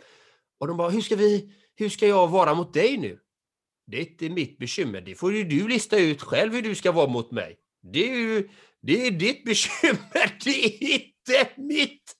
Och 0.58 0.66
de 0.66 0.76
bara, 0.76 0.90
hur 0.90 1.00
ska 1.00 1.16
vi, 1.16 1.54
hur 1.74 1.88
ska 1.88 2.06
jag 2.06 2.28
vara 2.28 2.54
mot 2.54 2.74
dig 2.74 2.96
nu? 2.96 3.18
Det 3.86 3.96
är 3.96 4.00
inte 4.00 4.28
mitt 4.28 4.58
bekymmer. 4.58 5.00
Det 5.00 5.14
får 5.14 5.34
ju 5.34 5.44
du 5.44 5.68
lista 5.68 5.98
ut 5.98 6.22
själv 6.22 6.52
hur 6.52 6.62
du 6.62 6.74
ska 6.74 6.92
vara 6.92 7.06
mot 7.06 7.30
mig. 7.30 7.58
Det 7.82 8.10
är 8.10 8.16
ju, 8.16 8.48
det 8.80 9.06
är 9.06 9.10
ditt 9.10 9.44
bekymmer, 9.44 10.38
det 10.44 10.64
är 10.64 10.92
inte 10.94 11.50
mitt. 11.56 12.16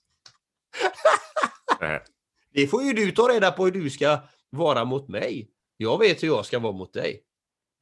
Det 2.52 2.66
får 2.66 2.82
ju 2.82 2.92
du 2.92 3.12
ta 3.12 3.28
reda 3.28 3.50
på 3.50 3.64
hur 3.64 3.72
du 3.72 3.90
ska 3.90 4.18
vara 4.50 4.84
mot 4.84 5.08
mig. 5.08 5.50
Jag 5.76 5.98
vet 5.98 6.22
hur 6.22 6.28
jag 6.28 6.46
ska 6.46 6.58
vara 6.58 6.72
mot 6.72 6.92
dig. 6.92 7.22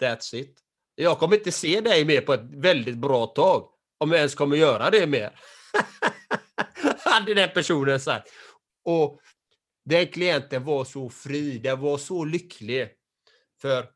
That's 0.00 0.35
it. 0.35 0.59
Jag 0.95 1.19
kommer 1.19 1.37
inte 1.37 1.53
se 1.53 1.81
dig 1.81 2.05
mer 2.05 2.21
på 2.21 2.33
ett 2.33 2.55
väldigt 2.55 2.97
bra 2.97 3.27
tag. 3.27 3.69
Om 3.99 4.11
jag 4.11 4.19
ens 4.19 4.35
kommer 4.35 4.57
göra 4.57 4.91
det 4.91 5.07
mer. 5.07 5.41
Hade 7.05 7.35
den 7.35 7.50
personen 7.55 8.00
sagt. 8.00 8.29
Och 8.85 9.21
den 9.85 10.07
klienten 10.07 10.65
var 10.65 10.85
så 10.85 11.11
fri, 11.11 11.59
den 11.59 11.81
var 11.81 11.99
så 11.99 12.25
lycklig. 12.25 12.89
För 13.61 13.87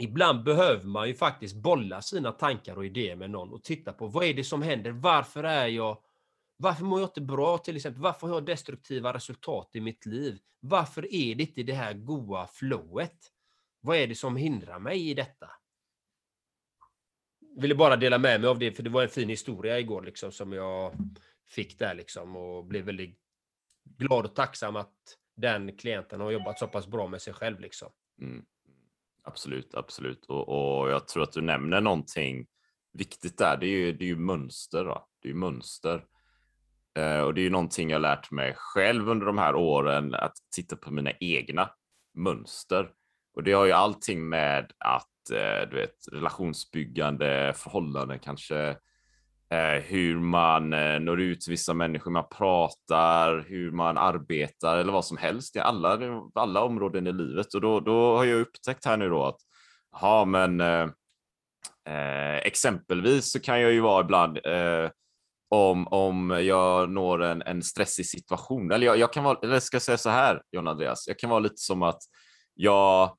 ibland 0.00 0.44
behöver 0.44 0.84
man 0.84 1.08
ju 1.08 1.14
faktiskt 1.14 1.56
bolla 1.56 2.02
sina 2.02 2.32
tankar 2.32 2.76
och 2.76 2.86
idéer 2.86 3.16
med 3.16 3.30
någon 3.30 3.52
och 3.52 3.64
titta 3.64 3.92
på 3.92 4.06
vad 4.06 4.24
är 4.24 4.34
det 4.34 4.44
som 4.44 4.62
händer? 4.62 4.90
Varför 4.90 5.44
är 5.44 5.66
jag 5.66 5.98
varför 6.56 6.84
mår 6.84 7.00
jag 7.00 7.06
inte 7.06 7.20
bra 7.20 7.58
till 7.58 7.76
exempel? 7.76 8.02
Varför 8.02 8.26
har 8.26 8.34
jag 8.34 8.46
destruktiva 8.46 9.14
resultat 9.14 9.70
i 9.72 9.80
mitt 9.80 10.06
liv? 10.06 10.38
Varför 10.60 11.14
är 11.14 11.34
det 11.34 11.42
inte 11.42 11.62
det 11.62 11.72
här 11.72 11.94
goa 11.94 12.46
flowet? 12.46 13.32
Vad 13.80 13.96
är 13.96 14.06
det 14.06 14.14
som 14.14 14.36
hindrar 14.36 14.78
mig 14.78 15.10
i 15.10 15.14
detta? 15.14 15.50
Ville 17.56 17.74
bara 17.74 17.96
dela 17.96 18.18
med 18.18 18.40
mig 18.40 18.50
av 18.50 18.58
det, 18.58 18.72
för 18.72 18.82
det 18.82 18.90
var 18.90 19.02
en 19.02 19.08
fin 19.08 19.28
historia 19.28 19.78
igår 19.78 20.02
liksom 20.02 20.32
som 20.32 20.52
jag 20.52 20.92
fick 21.48 21.78
där 21.78 21.94
liksom 21.94 22.36
och 22.36 22.64
blev 22.64 22.84
väldigt 22.84 23.18
glad 23.84 24.24
och 24.24 24.34
tacksam 24.34 24.76
att 24.76 24.94
den 25.36 25.76
klienten 25.76 26.20
har 26.20 26.30
jobbat 26.30 26.58
så 26.58 26.68
pass 26.68 26.86
bra 26.86 27.08
med 27.08 27.22
sig 27.22 27.32
själv 27.32 27.60
liksom. 27.60 27.92
Mm. 28.20 28.44
Absolut, 29.22 29.74
absolut. 29.74 30.26
Och, 30.26 30.48
och 30.48 30.90
jag 30.90 31.08
tror 31.08 31.22
att 31.22 31.32
du 31.32 31.40
nämner 31.40 31.80
någonting 31.80 32.46
viktigt 32.92 33.38
där. 33.38 33.56
Det 33.56 33.66
är 33.66 33.70
ju, 33.78 33.92
det 33.92 34.04
är 34.04 34.08
ju 34.08 34.16
mönster. 34.16 34.84
Då. 34.84 35.08
Det 35.22 35.28
är 35.28 35.32
ju 35.32 35.38
mönster. 35.38 36.04
Eh, 36.96 37.20
och 37.20 37.34
det 37.34 37.40
är 37.40 37.42
ju 37.42 37.50
någonting 37.50 37.90
jag 37.90 38.02
lärt 38.02 38.30
mig 38.30 38.54
själv 38.56 39.08
under 39.08 39.26
de 39.26 39.38
här 39.38 39.54
åren 39.54 40.14
att 40.14 40.36
titta 40.54 40.76
på 40.76 40.90
mina 40.92 41.10
egna 41.20 41.70
mönster. 42.14 42.88
Och 43.34 43.42
det 43.42 43.52
har 43.52 43.64
ju 43.64 43.72
allting 43.72 44.28
med 44.28 44.72
att 44.78 45.30
eh, 45.30 45.68
du 45.70 45.76
vet, 45.76 45.96
relationsbyggande, 46.12 47.52
förhållanden 47.56 48.18
kanske, 48.18 48.68
eh, 49.50 49.82
hur 49.84 50.20
man 50.20 50.70
når 51.04 51.20
ut 51.20 51.40
till 51.40 51.50
vissa 51.50 51.74
människor, 51.74 52.10
man 52.10 52.28
pratar, 52.28 53.44
hur 53.48 53.70
man 53.70 53.98
arbetar 53.98 54.78
eller 54.78 54.92
vad 54.92 55.04
som 55.04 55.16
helst 55.16 55.56
i 55.56 55.58
alla, 55.58 55.98
alla 56.34 56.62
områden 56.62 57.06
i 57.06 57.12
livet. 57.12 57.54
Och 57.54 57.60
då, 57.60 57.80
då 57.80 58.16
har 58.16 58.24
jag 58.24 58.40
upptäckt 58.40 58.84
här 58.84 58.96
nu 58.96 59.08
då 59.08 59.24
att, 59.24 59.38
ja 60.00 60.24
men 60.24 60.60
eh, 60.60 62.36
exempelvis 62.36 63.32
så 63.32 63.40
kan 63.40 63.60
jag 63.60 63.72
ju 63.72 63.80
vara 63.80 64.04
ibland 64.04 64.38
eh, 64.44 64.90
om, 65.48 65.86
om 65.86 66.30
jag 66.30 66.90
når 66.90 67.22
en, 67.22 67.42
en 67.42 67.62
stressig 67.62 68.06
situation. 68.06 68.72
Eller 68.72 68.86
jag, 68.86 68.98
jag 68.98 69.12
kan 69.12 69.24
vara, 69.24 69.38
eller 69.42 69.60
ska 69.60 69.74
jag 69.74 69.82
säga 69.82 69.98
så 69.98 70.10
här, 70.10 70.42
John 70.52 70.68
Andreas, 70.68 71.06
jag 71.06 71.18
kan 71.18 71.30
vara 71.30 71.40
lite 71.40 71.56
som 71.56 71.82
att 71.82 72.02
jag, 72.54 73.16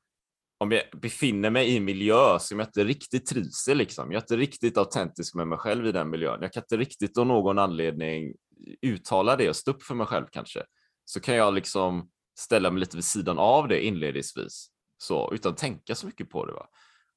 om 0.58 0.72
jag 0.72 0.84
befinner 1.02 1.50
mig 1.50 1.68
i 1.68 1.78
en 1.78 1.86
miljö 1.86 2.40
som 2.40 2.60
jag 2.60 2.68
inte 2.68 2.84
riktigt 2.84 3.26
trivs 3.26 3.68
i, 3.68 3.76
liksom. 3.76 4.12
jag 4.12 4.18
är 4.18 4.24
inte 4.24 4.38
riktigt 4.38 4.78
autentisk 4.78 5.36
med 5.36 5.48
mig 5.48 5.58
själv 5.58 5.86
i 5.86 5.92
den 5.92 6.10
miljön. 6.10 6.40
Jag 6.42 6.54
kan 6.54 6.64
inte 6.64 6.78
riktigt 6.78 7.18
av 7.18 7.28
någon 7.28 7.60
anledning 7.60 8.34
uttala 8.82 9.36
det 9.36 9.50
och 9.50 9.56
stå 9.56 9.72
upp 9.72 9.84
för 9.84 9.96
mig 9.96 10.08
själv 10.08 10.26
kanske. 10.32 10.64
Så 11.06 11.20
kan 11.20 11.36
jag 11.36 11.54
liksom 11.54 12.10
ställa 12.40 12.72
mig 12.72 12.80
lite 12.80 12.98
vid 12.98 13.06
sidan 13.06 13.40
av 13.40 13.68
det 13.68 13.86
inledningsvis, 13.86 14.68
så, 14.98 15.34
utan 15.34 15.52
att 15.52 15.58
tänka 15.58 15.96
så 15.96 16.06
mycket 16.06 16.30
på 16.30 16.46
det. 16.46 16.54
Va? 16.54 16.68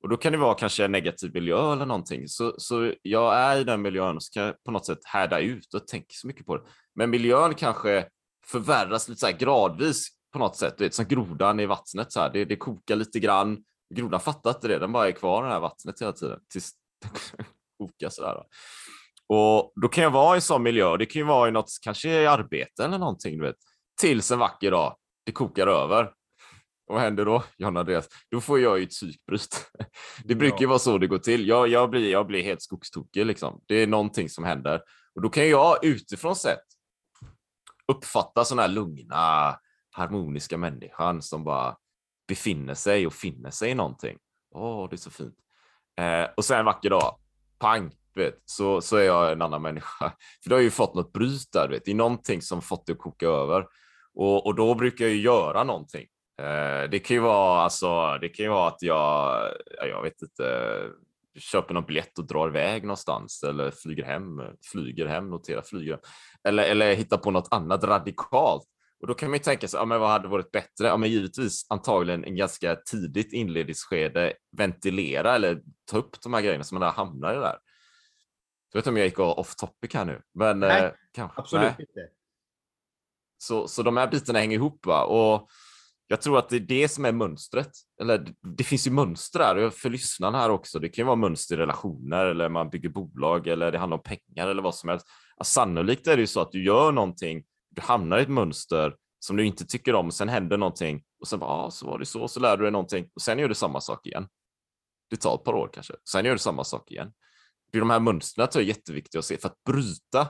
Och 0.02 0.08
då 0.08 0.16
kan 0.16 0.32
det 0.32 0.38
vara 0.38 0.54
kanske 0.54 0.84
en 0.84 0.92
negativ 0.92 1.34
miljö 1.34 1.72
eller 1.72 1.86
någonting. 1.86 2.28
Så, 2.28 2.54
så 2.58 2.94
jag 3.02 3.36
är 3.36 3.56
i 3.56 3.64
den 3.64 3.82
miljön 3.82 4.16
och 4.16 4.22
ska 4.22 4.54
på 4.64 4.70
något 4.70 4.86
sätt 4.86 4.98
härda 5.04 5.38
ut 5.38 5.74
och 5.74 5.86
tänka 5.86 6.06
så 6.10 6.26
mycket 6.26 6.46
på 6.46 6.56
det. 6.56 6.62
Men 6.94 7.10
miljön 7.10 7.54
kanske 7.54 8.08
förvärras 8.46 9.08
lite 9.08 9.20
så 9.20 9.26
här 9.26 9.38
gradvis 9.38 10.08
på 10.32 10.38
något 10.38 10.56
sätt. 10.56 10.74
Det 10.78 10.84
är 10.84 10.90
som 10.90 11.04
grodan 11.04 11.60
i 11.60 11.66
vattnet. 11.66 12.12
Så 12.12 12.20
här. 12.20 12.30
Det, 12.32 12.44
det 12.44 12.56
kokar 12.56 12.96
lite 12.96 13.20
grann. 13.20 13.64
Grodan 13.94 14.20
fattar 14.20 14.50
inte 14.50 14.68
det. 14.68 14.78
Den 14.78 14.92
bara 14.92 15.08
är 15.08 15.12
kvar 15.12 15.44
i 15.44 15.46
det 15.46 15.52
här 15.52 15.60
vattnet 15.60 16.00
hela 16.00 16.12
tiden. 16.12 16.40
Tills 16.52 16.70
den 17.36 17.46
kokar 17.78 18.08
sådär. 18.08 18.34
Då. 18.34 18.46
Och 19.36 19.72
då 19.82 19.88
kan 19.88 20.04
jag 20.04 20.10
vara 20.10 20.34
i 20.34 20.38
en 20.38 20.42
sån 20.42 20.62
miljö. 20.62 20.96
Det 20.96 21.06
kan 21.06 21.20
ju 21.20 21.26
vara 21.26 21.48
i 21.48 21.52
något, 21.52 21.70
kanske 21.82 22.08
i 22.08 22.26
arbete 22.26 22.84
eller 22.84 22.98
någonting. 22.98 23.38
Du 23.38 23.44
vet. 23.44 23.56
Tills 24.00 24.30
en 24.30 24.38
vacker 24.38 24.70
dag, 24.70 24.96
det 25.26 25.32
kokar 25.32 25.66
över. 25.66 26.12
Och 26.90 26.94
vad 26.94 27.02
händer 27.02 27.24
då, 27.24 27.42
John 27.56 27.76
Andreas? 27.76 28.08
Då 28.30 28.40
får 28.40 28.60
jag 28.60 28.78
ju 28.78 28.84
ett 28.84 28.90
psykbryt. 28.90 29.70
Det 30.24 30.34
brukar 30.34 30.58
ju 30.58 30.64
Ja. 30.64 30.68
vara 30.68 30.78
så 30.78 30.98
det 30.98 31.06
går 31.06 31.18
till. 31.18 31.48
Jag, 31.48 31.68
jag, 31.68 31.90
blir, 31.90 32.10
jag 32.12 32.26
blir 32.26 32.42
helt 32.42 32.62
skogstokig 32.62 33.26
liksom. 33.26 33.60
Det 33.66 33.74
är 33.74 33.86
någonting 33.86 34.28
som 34.28 34.44
händer. 34.44 34.82
Och 35.14 35.22
då 35.22 35.28
kan 35.28 35.48
jag 35.48 35.84
utifrån 35.84 36.36
sett 36.36 36.64
uppfatta 37.92 38.44
sådana 38.44 38.62
här 38.62 38.68
lugna, 38.68 39.56
harmoniska 39.90 40.56
människan 40.58 41.22
som 41.22 41.44
bara 41.44 41.76
befinner 42.28 42.74
sig 42.74 43.06
och 43.06 43.12
finner 43.14 43.50
sig 43.50 43.70
i 43.70 43.74
någonting. 43.74 44.18
Åh, 44.54 44.88
det 44.90 44.94
är 44.94 44.98
så 44.98 45.10
fint. 45.10 45.36
Eh, 46.00 46.26
och 46.36 46.44
sen 46.44 46.58
en 46.58 46.64
vacker 46.64 46.90
dag, 46.90 47.18
pang, 47.58 47.92
vet, 48.14 48.38
så, 48.44 48.80
så 48.80 48.96
är 48.96 49.04
jag 49.04 49.32
en 49.32 49.42
annan 49.42 49.62
människa. 49.62 50.12
För 50.42 50.50
då 50.50 50.54
har 50.54 50.60
jag 50.60 50.64
ju 50.64 50.70
fått 50.70 50.94
något 50.94 51.12
bryt 51.12 51.52
där, 51.52 51.68
vet. 51.68 51.84
det 51.84 51.90
är 51.90 51.94
någonting 51.94 52.42
som 52.42 52.62
fått 52.62 52.86
det 52.86 52.92
att 52.92 52.98
koka 52.98 53.26
över. 53.26 53.66
Och, 54.14 54.46
och 54.46 54.54
då 54.54 54.74
brukar 54.74 55.04
jag 55.04 55.14
ju 55.14 55.20
göra 55.20 55.64
någonting. 55.64 56.06
Eh, 56.40 56.90
det 56.90 56.98
kan 56.98 57.14
ju 57.14 57.20
vara 57.20 57.60
alltså, 57.60 58.18
det 58.20 58.28
kan 58.28 58.44
ju 58.44 58.50
vara 58.50 58.68
att 58.68 58.82
jag, 58.82 59.42
ja, 59.78 59.86
jag 59.86 60.02
vet 60.02 60.22
inte, 60.22 60.72
köper 61.38 61.74
någon 61.74 61.84
biljett 61.84 62.18
och 62.18 62.26
drar 62.26 62.48
iväg 62.48 62.82
någonstans 62.82 63.42
eller 63.42 63.70
flyger 63.70 64.04
hem, 64.04 64.42
flyger 64.72 65.06
hem, 65.06 65.30
notera 65.30 65.62
flyger. 65.62 65.98
Eller, 66.44 66.62
eller 66.62 66.94
hittar 66.94 67.16
på 67.16 67.30
något 67.30 67.48
annat 67.50 67.84
radikalt. 67.84 68.66
Och 69.00 69.06
då 69.06 69.14
kan 69.14 69.30
man 69.30 69.36
ju 69.36 69.42
tänka 69.42 69.68
sig, 69.68 69.80
ja, 69.80 69.84
men 69.84 70.00
vad 70.00 70.10
hade 70.10 70.28
varit 70.28 70.50
bättre? 70.50 70.86
Ja, 70.86 70.96
men 70.96 71.10
givetvis 71.10 71.66
antagligen 71.70 72.24
en 72.24 72.36
ganska 72.36 72.76
tidigt 72.76 73.32
inledningsskede 73.32 74.32
ventilera 74.56 75.34
eller 75.34 75.62
ta 75.90 75.98
upp 75.98 76.20
de 76.22 76.34
här 76.34 76.40
grejerna 76.40 76.64
som 76.64 76.78
man 76.78 76.88
där 76.88 76.92
hamnar 76.92 77.32
i 77.32 77.36
där. 77.36 77.58
Jag 78.72 78.78
vet 78.78 78.86
inte 78.86 78.90
om 78.90 78.96
jag 78.96 79.06
gick 79.06 79.18
off 79.18 79.54
topic 79.56 79.94
här 79.94 80.04
nu, 80.04 80.22
men 80.34 80.60
Nej, 80.60 80.84
eh, 80.84 80.92
kanske. 81.12 81.40
Absolut 81.40 81.64
Nej. 81.64 81.76
inte. 81.78 82.08
Så, 83.38 83.68
så 83.68 83.82
de 83.82 83.96
här 83.96 84.06
bitarna 84.06 84.38
hänger 84.38 84.56
ihop. 84.56 84.86
Va? 84.86 85.04
Och 85.04 85.48
jag 86.10 86.20
tror 86.20 86.38
att 86.38 86.48
det 86.48 86.56
är 86.56 86.60
det 86.60 86.88
som 86.88 87.04
är 87.04 87.12
mönstret. 87.12 87.70
Eller 88.00 88.26
det, 88.56 88.64
finns 88.64 88.86
ju 88.86 88.90
mönster 88.90 89.40
här, 89.40 89.70
för 89.70 89.90
lyssnarna 89.90 90.38
här 90.38 90.50
också. 90.50 90.78
Det 90.78 90.88
kan 90.88 91.02
ju 91.02 91.06
vara 91.06 91.16
mönster 91.16 91.54
i 91.54 91.58
relationer 91.58 92.26
eller 92.26 92.48
man 92.48 92.70
bygger 92.70 92.88
bolag 92.88 93.46
eller 93.46 93.72
det 93.72 93.78
handlar 93.78 93.96
om 93.96 94.02
pengar 94.02 94.48
eller 94.48 94.62
vad 94.62 94.74
som 94.74 94.88
helst. 94.88 95.06
Alltså, 95.36 95.52
sannolikt 95.52 96.06
är 96.06 96.16
det 96.16 96.20
ju 96.20 96.26
så 96.26 96.40
att 96.40 96.52
du 96.52 96.64
gör 96.64 96.92
någonting, 96.92 97.44
du 97.70 97.82
hamnar 97.82 98.18
i 98.18 98.22
ett 98.22 98.28
mönster 98.28 98.96
som 99.18 99.36
du 99.36 99.46
inte 99.46 99.66
tycker 99.66 99.94
om 99.94 100.06
och 100.06 100.14
sen 100.14 100.28
händer 100.28 100.56
någonting 100.56 101.02
och 101.20 101.28
sen 101.28 101.38
bara, 101.38 101.50
ah, 101.50 101.70
så 101.70 101.86
var 101.86 101.98
det 101.98 102.06
så, 102.06 102.28
så 102.28 102.40
lär 102.40 102.56
du 102.56 102.62
dig 102.62 102.72
någonting 102.72 103.10
och 103.14 103.22
sen 103.22 103.38
gör 103.38 103.48
du 103.48 103.54
samma 103.54 103.80
sak 103.80 104.06
igen. 104.06 104.28
Det 105.10 105.16
tar 105.16 105.34
ett 105.34 105.44
par 105.44 105.54
år 105.54 105.70
kanske. 105.72 105.94
Sen 106.10 106.24
gör 106.24 106.32
du 106.32 106.38
samma 106.38 106.64
sak 106.64 106.90
igen. 106.90 107.12
Det 107.72 107.78
är 107.78 107.80
de 107.80 107.90
här 107.90 108.00
mönstren 108.00 108.48
tror 108.48 108.62
jag 108.62 108.70
är 108.70 108.74
jätteviktiga 108.74 109.18
att 109.18 109.24
se 109.24 109.36
för 109.36 109.48
att 109.48 109.64
bryta 109.64 110.28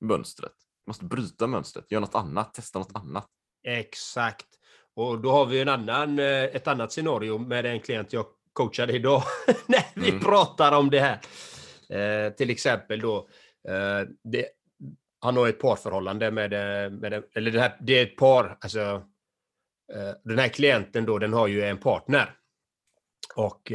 mönstret. 0.00 0.54
Du 0.84 0.90
måste 0.90 1.04
bryta 1.04 1.46
mönstret, 1.46 1.92
göra 1.92 2.00
något 2.00 2.14
annat, 2.14 2.54
testa 2.54 2.78
något 2.78 2.96
annat. 2.96 3.26
Exakt. 3.62 4.46
Och 5.00 5.20
då 5.20 5.30
har 5.30 5.46
vi 5.46 5.60
en 5.60 5.68
annan, 5.68 6.18
eh, 6.18 6.44
ett 6.44 6.68
annat 6.68 6.92
scenario 6.92 7.38
med 7.38 7.66
en 7.66 7.80
klient 7.80 8.12
jag 8.12 8.26
coachade 8.52 8.92
idag 8.92 9.22
när 9.66 9.84
vi 9.94 10.08
Mm. 10.08 10.20
pratar 10.20 10.72
om 10.78 10.90
det 10.90 11.00
här. 11.00 11.18
Eh, 11.98 12.32
till 12.32 12.50
exempel 12.50 13.00
då, 13.00 13.28
eh, 13.68 14.08
det, 14.24 14.46
han 15.20 15.36
har 15.36 15.48
ett 15.48 15.60
parförhållande 15.60 16.30
med, 16.30 16.52
eh, 16.52 16.90
med 16.90 17.24
eller 17.34 17.50
det, 17.50 17.60
här, 17.60 17.76
det 17.80 17.98
är 17.98 18.02
ett 18.02 18.16
par, 18.16 18.58
alltså 18.60 18.80
eh, 19.94 20.14
den 20.24 20.38
här 20.38 20.48
klienten 20.48 21.04
då, 21.06 21.18
den 21.18 21.32
har 21.32 21.46
ju 21.46 21.64
en 21.64 21.78
partner. 21.78 22.34
Och 23.34 23.72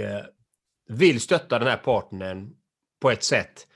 vill 0.87 1.21
stötta 1.21 1.59
den 1.59 1.67
här 1.67 1.77
partnern 1.77 2.55
på 3.01 3.11
ett 3.11 3.23
sätt. 3.23 3.67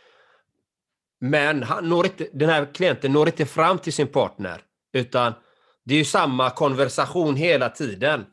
Men 1.20 1.63
han 1.63 1.89
når 1.89 2.06
inte, 2.06 2.27
den 2.34 2.50
här 2.50 2.74
klienten 2.74 3.12
når 3.13 3.27
inte 3.27 3.46
fram 3.46 3.77
till 3.79 3.94
sin 3.94 4.08
partner. 4.08 4.62
Utan 4.94 5.34
det 5.89 5.96
är 5.96 5.98
ju 5.98 6.05
samma 6.05 6.50
konversation 6.50 7.36
hela 7.36 7.69
tiden. 7.69 8.25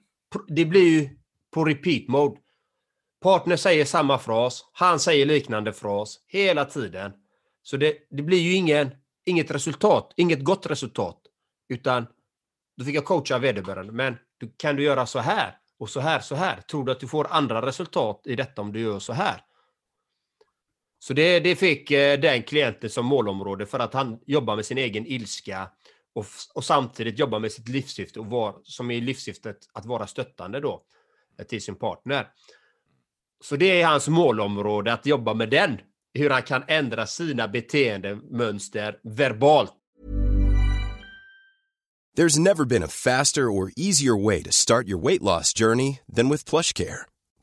Det 0.49 0.65
blir 0.65 0.89
ju 0.89 1.09
på 1.55 1.65
repeat 1.65 2.09
mode. 2.09 2.41
Partner 3.23 3.57
säger 3.57 3.85
samma 3.85 4.19
fras, 4.19 4.65
han 4.73 5.01
säger 5.01 5.27
liknande 5.27 5.73
fras 5.73 6.19
hela 6.27 6.65
tiden. 6.65 7.13
Så 7.63 7.77
det, 7.77 7.97
det 8.11 8.23
blir 8.23 8.39
ju 8.39 8.53
ingen, 8.53 8.91
inget 9.25 9.51
resultat, 9.51 10.13
inget 10.17 10.45
gott 10.45 10.67
resultat. 10.67 11.19
Utan 11.69 12.07
då 12.77 12.85
fick 12.85 12.95
jag 12.95 13.05
coacha 13.05 13.39
vederbörande. 13.39 13.93
Men 13.93 14.17
du, 14.39 14.55
kan 14.57 14.77
du 14.77 14.83
göra 14.83 15.07
så 15.07 15.19
här 15.19 15.55
och 15.79 15.91
så 15.91 16.01
här, 16.01 16.21
så 16.21 16.35
här? 16.35 16.61
Tror 16.61 16.85
du 16.85 16.93
att 16.93 17.01
du 17.01 17.09
får 17.09 17.27
andra 17.31 17.67
resultat 17.67 18.23
i 18.25 18.37
detta 18.37 18.63
om 18.63 18.73
du 18.73 18.81
gör 18.81 18.99
så 18.99 19.13
här? 19.13 19.41
Så 20.99 21.15
det, 21.15 21.41
det 21.41 21.57
fick 21.57 21.91
eh, 21.91 22.21
den 22.21 22.43
klienten 22.43 22.91
som 22.91 23.07
målområde 23.07 23.67
för 23.67 23.79
att 23.79 23.95
han 23.95 24.21
jobbar 24.27 24.57
med 24.57 24.67
sin 24.67 24.79
egen 24.79 25.07
ilska 25.07 25.71
och, 26.17 26.27
och 26.55 26.65
samtidigt 26.65 27.19
jobba 27.19 27.39
med 27.39 27.53
sitt 27.53 27.69
livssyfte, 27.69 28.21
och 28.21 28.27
var, 28.27 28.57
som 28.63 28.91
är 28.91 29.01
livssyftet 29.01 29.57
att 29.73 29.87
vara 29.87 30.07
stöttande 30.07 30.61
då 30.61 30.83
eh, 31.39 31.47
till 31.47 31.63
sin 31.63 31.77
partner. 31.77 32.27
Så 33.45 33.57
det 33.57 33.81
är 33.81 33.87
hans 33.87 34.09
målområde, 34.09 34.93
att 34.93 35.07
jobba 35.07 35.35
med 35.35 35.51
den. 35.51 35.79
Hur 36.15 36.31
han 36.31 36.43
kan 36.43 36.65
ändra 36.69 37.07
sina 37.07 37.49
beteendemönster 37.49 38.99
verbalt. 39.03 39.73
There's 42.17 42.39
never 42.39 42.65
been 42.65 42.83
a 42.83 42.89
faster 42.89 43.43
or 43.43 43.73
easier 43.77 44.25
way 44.25 44.43
to 44.43 44.53
start 44.53 44.89
your 44.89 45.03
weight 45.03 45.23
loss 45.23 45.53
journey 45.59 45.99
than 46.17 46.31
with 46.31 46.51
PlushCare. 46.51 47.16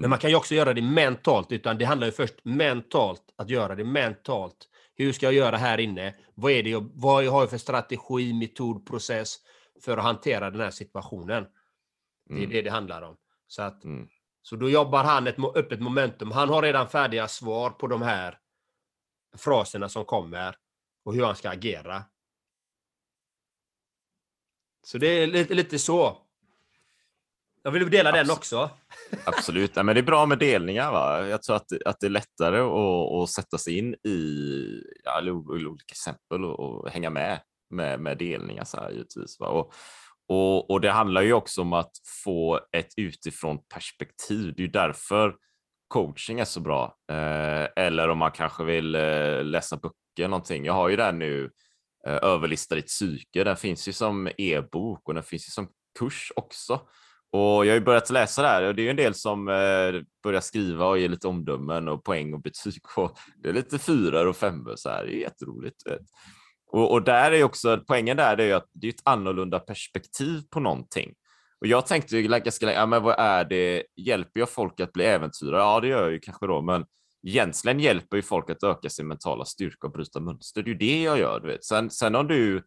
Men 0.00 0.10
man 0.10 0.18
kan 0.18 0.30
ju 0.30 0.36
också 0.36 0.54
göra 0.54 0.74
det 0.74 0.82
mentalt, 0.82 1.52
utan 1.52 1.78
det 1.78 1.84
handlar 1.84 2.06
ju 2.06 2.12
först 2.12 2.34
mentalt, 2.44 3.22
att 3.36 3.50
göra 3.50 3.74
det 3.74 3.84
mentalt. 3.84 4.68
Hur 4.94 5.12
ska 5.12 5.26
jag 5.26 5.32
göra 5.32 5.56
här 5.56 5.78
inne? 5.78 6.14
Vad, 6.34 6.52
är 6.52 6.62
det 6.62 6.70
jag, 6.70 6.90
vad 6.94 7.26
har 7.26 7.40
jag 7.40 7.50
för 7.50 7.58
strategi, 7.58 8.32
metod, 8.32 8.86
process 8.86 9.36
för 9.84 9.96
att 9.96 10.04
hantera 10.04 10.50
den 10.50 10.60
här 10.60 10.70
situationen? 10.70 11.46
Det 12.28 12.34
är 12.34 12.38
Mm. 12.38 12.50
det 12.50 12.62
det 12.62 12.70
handlar 12.70 13.02
om. 13.02 13.16
Så, 13.46 13.62
att, 13.62 13.84
Mm. 13.84 14.08
så 14.42 14.56
då 14.56 14.70
jobbar 14.70 15.04
han 15.04 15.26
ett 15.26 15.36
öppet 15.54 15.80
momentum. 15.80 16.30
Han 16.30 16.48
har 16.48 16.62
redan 16.62 16.88
färdiga 16.88 17.28
svar 17.28 17.70
på 17.70 17.86
de 17.86 18.02
här 18.02 18.38
fraserna 19.36 19.88
som 19.88 20.04
kommer 20.04 20.56
och 21.04 21.14
hur 21.14 21.24
han 21.24 21.36
ska 21.36 21.50
agera. 21.50 22.02
Så 24.86 24.98
det 24.98 25.06
är 25.06 25.26
lite, 25.26 25.54
lite 25.54 25.78
så. 25.78 26.27
Jag 27.68 27.72
vill 27.72 27.90
dela 27.90 28.12
den 28.12 28.26
Abs- 28.26 28.32
också. 28.32 28.70
Absolut, 29.24 29.74
Nej, 29.74 29.84
men 29.84 29.94
det 29.94 30.00
är 30.00 30.02
bra 30.02 30.26
med 30.26 30.38
delningar. 30.38 30.92
Va? 30.92 31.26
Jag 31.26 31.42
tror 31.42 31.56
att, 31.56 31.82
att 31.84 32.00
det 32.00 32.06
är 32.06 32.10
lättare 32.10 32.58
att, 32.58 33.22
att 33.22 33.30
sätta 33.30 33.58
sig 33.58 33.78
in 33.78 33.94
i 33.94 34.82
ja, 35.04 35.30
olika 35.30 35.92
exempel 35.92 36.44
och, 36.44 36.60
och 36.60 36.90
hänga 36.90 37.10
med 37.10 37.40
med, 37.70 38.00
med 38.00 38.18
delningar 38.18 38.64
så 38.64 38.76
här 38.76 38.90
givetvis. 38.90 39.40
Va? 39.40 39.48
Och, 39.48 39.72
och, 40.28 40.70
och 40.70 40.80
det 40.80 40.90
handlar 40.90 41.22
ju 41.22 41.32
också 41.32 41.60
om 41.60 41.72
att 41.72 41.90
få 42.24 42.60
ett 42.72 42.92
utifrån 42.96 43.58
perspektiv. 43.74 44.54
Det 44.56 44.64
är 44.64 44.68
därför 44.68 45.36
coaching 45.88 46.40
är 46.40 46.44
så 46.44 46.60
bra. 46.60 46.96
Eh, 47.10 47.84
eller 47.84 48.08
om 48.08 48.18
man 48.18 48.30
kanske 48.30 48.64
vill 48.64 48.94
eh, 48.94 49.44
läsa 49.44 49.76
böcker 49.76 50.28
någonting. 50.28 50.64
Jag 50.64 50.72
har 50.72 50.88
ju 50.88 50.96
den 50.96 51.18
nu, 51.18 51.50
eh, 52.06 52.18
Överlista 52.22 52.74
ditt 52.74 52.86
psyke. 52.86 53.44
Den 53.44 53.56
finns 53.56 53.88
ju 53.88 53.92
som 53.92 54.28
e-bok 54.38 55.08
och 55.08 55.14
den 55.14 55.22
finns 55.22 55.48
ju 55.48 55.50
som 55.50 55.68
kurs 55.98 56.32
också. 56.36 56.80
Och 57.30 57.66
jag 57.66 57.72
har 57.72 57.78
ju 57.78 57.80
börjat 57.80 58.10
läsa 58.10 58.42
det 58.42 58.48
här 58.48 58.62
och 58.62 58.74
det 58.74 58.82
är 58.82 58.84
ju 58.84 58.90
en 58.90 58.96
del 58.96 59.14
som 59.14 59.48
eh, 59.48 60.02
börjar 60.22 60.40
skriva 60.40 60.86
och 60.86 60.98
ge 60.98 61.08
lite 61.08 61.28
omdömen 61.28 61.88
och 61.88 62.04
poäng 62.04 62.34
och 62.34 62.42
betyg. 62.42 62.82
Och 62.96 63.18
det 63.42 63.48
är 63.48 63.52
lite 63.52 63.78
fyror 63.78 64.26
och 64.26 64.36
femmor 64.36 64.72
så 64.76 64.88
här. 64.88 65.04
Det 65.04 65.14
är 65.14 65.20
jätteroligt. 65.20 65.86
vet. 65.86 66.00
Och, 66.72 66.92
och 66.92 67.02
där 67.02 67.32
är 67.32 67.44
också, 67.44 67.84
poängen 67.86 68.16
där 68.16 68.36
är 68.36 68.46
ju 68.46 68.52
att 68.52 68.68
det 68.72 68.86
är 68.86 68.92
ett 68.92 69.02
annorlunda 69.04 69.58
perspektiv 69.58 70.42
på 70.50 70.60
någonting. 70.60 71.14
Och 71.60 71.66
jag 71.66 71.86
tänkte 71.86 72.16
ju 72.16 72.28
ganska 72.28 72.66
länge, 72.66 72.78
ja, 72.78 72.86
men 72.86 73.02
vad 73.02 73.18
är 73.18 73.44
det, 73.44 73.84
hjälper 73.96 74.40
jag 74.40 74.50
folk 74.50 74.80
att 74.80 74.92
bli 74.92 75.04
äventyrare? 75.04 75.60
Ja, 75.60 75.80
det 75.80 75.88
gör 75.88 76.02
jag 76.02 76.12
ju 76.12 76.18
kanske 76.18 76.46
då, 76.46 76.62
men 76.62 76.84
egentligen 77.26 77.80
hjälper 77.80 78.16
ju 78.16 78.22
folk 78.22 78.50
att 78.50 78.62
öka 78.62 78.90
sin 78.90 79.08
mentala 79.08 79.44
styrka 79.44 79.86
och 79.86 79.92
bryta 79.92 80.20
mönster. 80.20 80.62
Det 80.62 80.68
är 80.68 80.72
ju 80.72 80.78
det 80.78 81.02
jag 81.02 81.18
gör, 81.18 81.40
du 81.40 81.46
vet. 81.46 81.64
Sen, 81.64 81.90
sen 81.90 82.14
om 82.14 82.26
du 82.26 82.62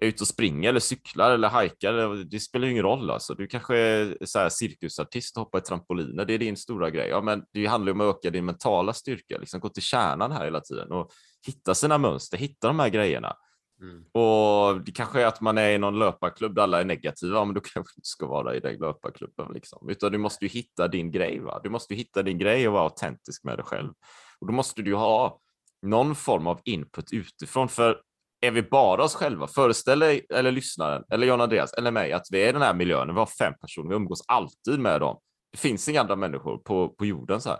är 0.00 0.06
ute 0.06 0.22
och 0.22 0.28
springer 0.28 0.68
eller 0.68 0.80
cyklar 0.80 1.30
eller 1.30 1.48
hajkar, 1.48 2.24
det 2.24 2.40
spelar 2.40 2.66
ju 2.66 2.72
ingen 2.72 2.82
roll 2.82 3.10
alltså. 3.10 3.34
Du 3.34 3.46
kanske 3.46 3.76
är 3.76 4.16
så 4.24 4.38
här 4.38 4.48
cirkusartist 4.48 5.36
och 5.36 5.42
hoppar 5.42 5.58
i 5.58 5.62
trampoliner, 5.62 6.24
det 6.24 6.34
är 6.34 6.38
din 6.38 6.56
stora 6.56 6.90
grej. 6.90 7.08
Ja, 7.08 7.20
men 7.20 7.44
det 7.52 7.66
handlar 7.66 7.92
ju 7.92 7.92
om 7.92 8.00
att 8.00 8.16
öka 8.16 8.30
din 8.30 8.44
mentala 8.44 8.92
styrka, 8.92 9.38
liksom 9.38 9.60
gå 9.60 9.68
till 9.68 9.82
kärnan 9.82 10.32
här 10.32 10.44
hela 10.44 10.60
tiden 10.60 10.92
och 10.92 11.10
hitta 11.46 11.74
sina 11.74 11.98
mönster, 11.98 12.38
hitta 12.38 12.66
de 12.66 12.78
här 12.78 12.88
grejerna. 12.88 13.36
Mm. 13.80 14.04
Och 14.12 14.84
det 14.84 14.92
kanske 14.92 15.22
är 15.22 15.26
att 15.26 15.40
man 15.40 15.58
är 15.58 15.70
i 15.70 15.78
någon 15.78 15.98
löparklubb 15.98 16.54
där 16.54 16.62
alla 16.62 16.80
är 16.80 16.84
negativa, 16.84 17.44
men 17.44 17.54
då 17.54 17.60
kanske 17.60 17.94
du 17.96 17.98
inte 17.98 18.08
ska 18.08 18.26
vara 18.26 18.56
i 18.56 18.60
den 18.60 18.76
löparklubben. 18.76 19.52
Liksom. 19.54 19.88
Utan 19.88 20.12
du 20.12 20.18
måste 20.18 20.44
ju 20.44 20.48
hitta 20.48 20.88
din 20.88 21.10
grej. 21.10 21.40
Va? 21.40 21.60
Du 21.62 21.70
måste 21.70 21.94
ju 21.94 21.98
hitta 21.98 22.22
din 22.22 22.38
grej 22.38 22.68
och 22.68 22.72
vara 22.72 22.82
autentisk 22.82 23.44
med 23.44 23.58
dig 23.58 23.64
själv. 23.64 23.92
Och 24.40 24.46
då 24.46 24.52
måste 24.52 24.82
du 24.82 24.94
ha 24.94 25.40
någon 25.82 26.14
form 26.14 26.46
av 26.46 26.60
input 26.64 27.12
utifrån. 27.12 27.68
För 27.68 28.00
är 28.40 28.50
vi 28.50 28.62
bara 28.62 29.04
oss 29.04 29.14
själva, 29.14 29.46
föreställ 29.46 29.98
dig, 29.98 30.26
eller 30.34 30.52
lyssnaren, 30.52 31.04
eller 31.10 31.26
John 31.26 31.40
Andreas, 31.40 31.72
eller 31.72 31.90
mig, 31.90 32.12
att 32.12 32.26
vi 32.30 32.42
är 32.42 32.48
i 32.48 32.52
den 32.52 32.62
här 32.62 32.74
miljön, 32.74 33.08
vi 33.08 33.18
har 33.18 33.26
fem 33.26 33.54
personer, 33.60 33.88
vi 33.88 33.94
umgås 33.94 34.22
alltid 34.28 34.80
med 34.80 35.00
dem. 35.00 35.20
Det 35.52 35.58
finns 35.58 35.88
inga 35.88 36.00
andra 36.00 36.16
människor 36.16 36.58
på, 36.58 36.88
på 36.88 37.06
jorden. 37.06 37.40
så 37.40 37.48
här. 37.48 37.58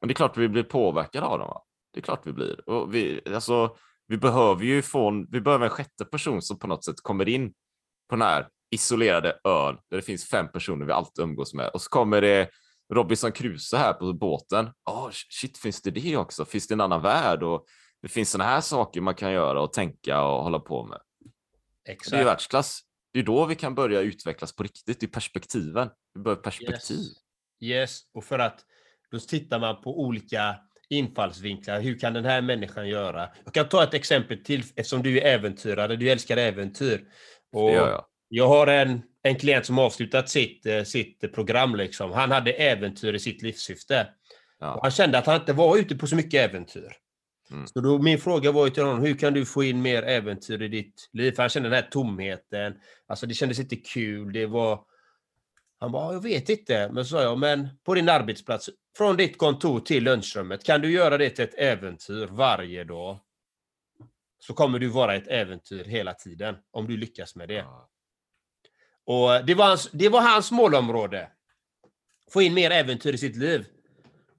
Men 0.00 0.08
det 0.08 0.12
är 0.12 0.14
klart 0.14 0.36
vi 0.36 0.48
blir 0.48 0.62
påverkade 0.62 1.26
av 1.26 1.38
dem. 1.38 1.48
Va? 1.48 1.62
Det 1.92 2.00
är 2.00 2.02
klart 2.02 2.26
vi 2.26 2.32
blir. 2.32 2.68
Och 2.70 2.94
vi, 2.94 3.20
alltså, 3.34 3.76
vi 4.06 4.16
behöver 4.16 4.64
ju 4.64 4.82
få 4.82 5.08
en, 5.08 5.26
vi 5.30 5.40
behöver 5.40 5.64
en 5.64 5.70
sjätte 5.70 6.04
person 6.04 6.42
som 6.42 6.58
på 6.58 6.66
något 6.66 6.84
sätt 6.84 6.96
kommer 7.02 7.28
in 7.28 7.48
på 8.08 8.16
den 8.16 8.22
här 8.22 8.48
isolerade 8.70 9.28
ön 9.44 9.78
där 9.90 9.96
det 9.96 10.02
finns 10.02 10.28
fem 10.28 10.52
personer 10.52 10.86
vi 10.86 10.92
alltid 10.92 11.24
umgås 11.24 11.54
med. 11.54 11.70
Och 11.74 11.82
så 11.82 11.88
kommer 11.88 12.20
det 12.20 12.48
Robinson 12.92 13.32
Crusoe 13.32 13.78
här 13.80 13.92
på 13.92 14.12
båten. 14.12 14.70
Oh, 14.90 15.10
shit, 15.10 15.58
finns 15.58 15.82
det 15.82 15.90
det 15.90 16.16
också? 16.16 16.44
Finns 16.44 16.66
det 16.66 16.74
en 16.74 16.80
annan 16.80 17.02
värld? 17.02 17.42
Och 17.42 17.66
det 18.04 18.08
finns 18.08 18.30
sådana 18.30 18.50
här 18.50 18.60
saker 18.60 19.00
man 19.00 19.14
kan 19.14 19.32
göra 19.32 19.60
och 19.60 19.72
tänka 19.72 20.22
och 20.22 20.42
hålla 20.42 20.58
på 20.58 20.84
med. 20.84 21.00
Det 21.84 21.90
är 21.90 21.94
Exakt. 21.94 22.26
världsklass. 22.26 22.80
Det 23.12 23.18
är 23.18 23.22
då 23.22 23.46
vi 23.46 23.54
kan 23.54 23.74
börja 23.74 24.00
utvecklas 24.00 24.56
på 24.56 24.62
riktigt, 24.62 25.02
i 25.02 25.06
perspektiven. 25.06 25.88
Vi 26.14 26.20
behöver 26.20 26.42
perspektiv. 26.42 26.98
Yes. 26.98 27.16
yes, 27.60 28.00
och 28.14 28.24
för 28.24 28.38
att 28.38 28.64
Då 29.10 29.18
tittar 29.18 29.58
man 29.58 29.82
på 29.82 30.00
olika 30.00 30.56
infallsvinklar. 30.88 31.80
Hur 31.80 31.98
kan 31.98 32.12
den 32.12 32.24
här 32.24 32.42
människan 32.42 32.88
göra? 32.88 33.28
Jag 33.44 33.54
kan 33.54 33.68
ta 33.68 33.82
ett 33.82 33.94
exempel 33.94 34.44
till 34.44 34.60
eftersom 34.60 35.02
du 35.02 35.20
är 35.20 35.34
äventyrare. 35.34 35.96
Du 35.96 36.10
älskar 36.10 36.36
äventyr. 36.36 37.08
Och 37.52 37.70
jag. 37.70 38.04
jag 38.28 38.48
har 38.48 38.66
en, 38.66 39.02
en 39.22 39.36
klient 39.36 39.66
som 39.66 39.78
avslutat 39.78 40.28
sitt, 40.28 40.66
eh, 40.66 40.82
sitt 40.82 41.34
program. 41.34 41.74
Liksom. 41.74 42.12
Han 42.12 42.30
hade 42.30 42.52
äventyr 42.52 43.14
i 43.14 43.18
sitt 43.18 43.42
livssyfte. 43.42 44.08
Ja. 44.58 44.78
han 44.82 44.90
kände 44.90 45.18
att 45.18 45.26
han 45.26 45.40
inte 45.40 45.52
var 45.52 45.76
ute 45.76 45.96
på 45.96 46.06
så 46.06 46.16
mycket 46.16 46.50
äventyr. 46.50 47.03
Mm. 47.54 47.66
Så 47.66 47.80
då, 47.80 47.98
min 47.98 48.18
fråga 48.18 48.52
var 48.52 48.64
ju 48.64 48.70
till 48.70 48.82
honom, 48.82 49.02
hur 49.02 49.14
kan 49.14 49.34
du 49.34 49.46
få 49.46 49.64
in 49.64 49.82
mer 49.82 50.02
äventyr 50.02 50.62
i 50.62 50.68
ditt 50.68 51.10
liv? 51.12 51.32
För 51.32 51.42
han 51.42 51.50
kände 51.50 51.68
den 51.68 51.82
här 51.82 51.90
tomheten. 51.90 52.74
Alltså 53.06 53.26
det 53.26 53.34
kändes 53.34 53.58
inte 53.58 53.76
kul. 53.76 54.32
Det 54.32 54.46
var... 54.46 54.84
Han 55.80 55.92
bara, 55.92 56.12
jag 56.12 56.22
vet 56.22 56.48
inte. 56.48 56.90
Men 56.92 57.04
så 57.04 57.16
sa 57.16 57.22
jag, 57.22 57.38
men 57.38 57.68
på 57.84 57.94
din 57.94 58.08
arbetsplats, 58.08 58.70
från 58.96 59.16
ditt 59.16 59.38
kontor 59.38 59.80
till 59.80 60.04
lunchrummet, 60.04 60.64
kan 60.64 60.80
du 60.80 60.90
göra 60.90 61.18
det 61.18 61.30
till 61.30 61.44
ett 61.44 61.58
äventyr 61.58 62.26
varje 62.26 62.84
dag? 62.84 63.18
Så 64.38 64.54
kommer 64.54 64.78
du 64.78 64.88
vara 64.88 65.14
ett 65.14 65.28
äventyr 65.28 65.84
hela 65.84 66.14
tiden, 66.14 66.56
om 66.70 66.86
du 66.86 66.96
lyckas 66.96 67.36
med 67.36 67.48
det. 67.48 67.64
Och 69.04 69.44
det 69.46 69.54
var, 69.54 69.66
hans, 69.66 69.90
det 69.92 70.08
var 70.08 70.20
hans 70.20 70.50
målområde. 70.50 71.28
Få 72.30 72.42
in 72.42 72.54
mer 72.54 72.70
äventyr 72.70 73.12
i 73.12 73.18
sitt 73.18 73.36
liv. 73.36 73.66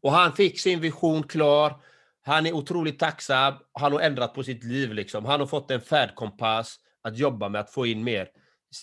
Och 0.01 0.12
han 0.12 0.34
fick 0.34 0.60
sin 0.60 0.80
vision 0.80 1.23
klar. 1.23 1.82
Han 2.27 2.45
är 2.45 2.53
otroligt 2.53 2.99
tacksam. 2.99 3.53
Han 3.73 3.91
har 3.91 3.99
ändrat 3.99 4.33
på 4.33 4.43
sitt 4.43 4.63
liv. 4.63 4.93
Liksom. 4.93 5.25
Han 5.25 5.39
har 5.39 5.47
fått 5.47 5.71
en 5.71 5.81
färdkompass 5.81 6.79
att 7.01 7.17
jobba 7.17 7.49
med 7.49 7.61
att 7.61 7.71
få 7.71 7.85
in 7.85 8.03
mer 8.03 8.29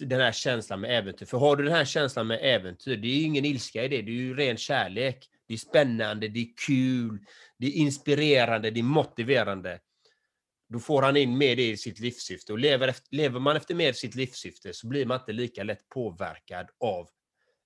den 0.01 0.21
här 0.21 0.33
känslan 0.33 0.81
med 0.81 0.99
äventyr. 0.99 1.27
För 1.27 1.39
har 1.39 1.57
du 1.57 1.65
den 1.65 1.73
här 1.73 1.85
känslan 1.85 2.27
med 2.27 2.39
äventyr, 2.43 2.97
det 2.97 3.09
är 3.09 3.15
ju 3.15 3.23
ingen 3.23 3.45
ilska 3.45 3.85
i 3.85 3.89
det. 3.89 4.03
Det 4.03 4.11
är 4.11 4.15
ju 4.15 4.37
ren 4.37 4.57
kärlek. 4.57 5.29
Det 5.49 5.55
är 5.55 5.59
spännande, 5.59 6.29
det 6.29 6.41
är 6.41 6.49
kul, 6.67 7.19
det 7.59 7.67
är 7.67 7.71
inspirerande, 7.71 8.71
det 8.71 8.81
är 8.81 8.85
motiverande. 8.85 9.81
Då 10.69 10.79
får 10.79 11.03
han 11.03 11.17
in 11.17 11.39
mer 11.39 11.57
det 11.57 11.71
i 11.71 11.77
sitt 11.77 12.01
livssyfte. 12.01 12.53
Och 12.53 12.59
lever, 12.59 12.89
efter, 12.89 13.17
lever 13.17 13.41
man 13.41 13.57
efter 13.57 13.75
mer 13.75 13.93
sitt 13.93 14.15
livssyfte 14.15 14.73
så 14.73 14.87
blir 14.87 15.07
man 15.07 15.21
inte 15.21 15.33
lika 15.33 15.63
lätt 15.63 15.89
påverkad 15.89 16.67
av 16.81 17.09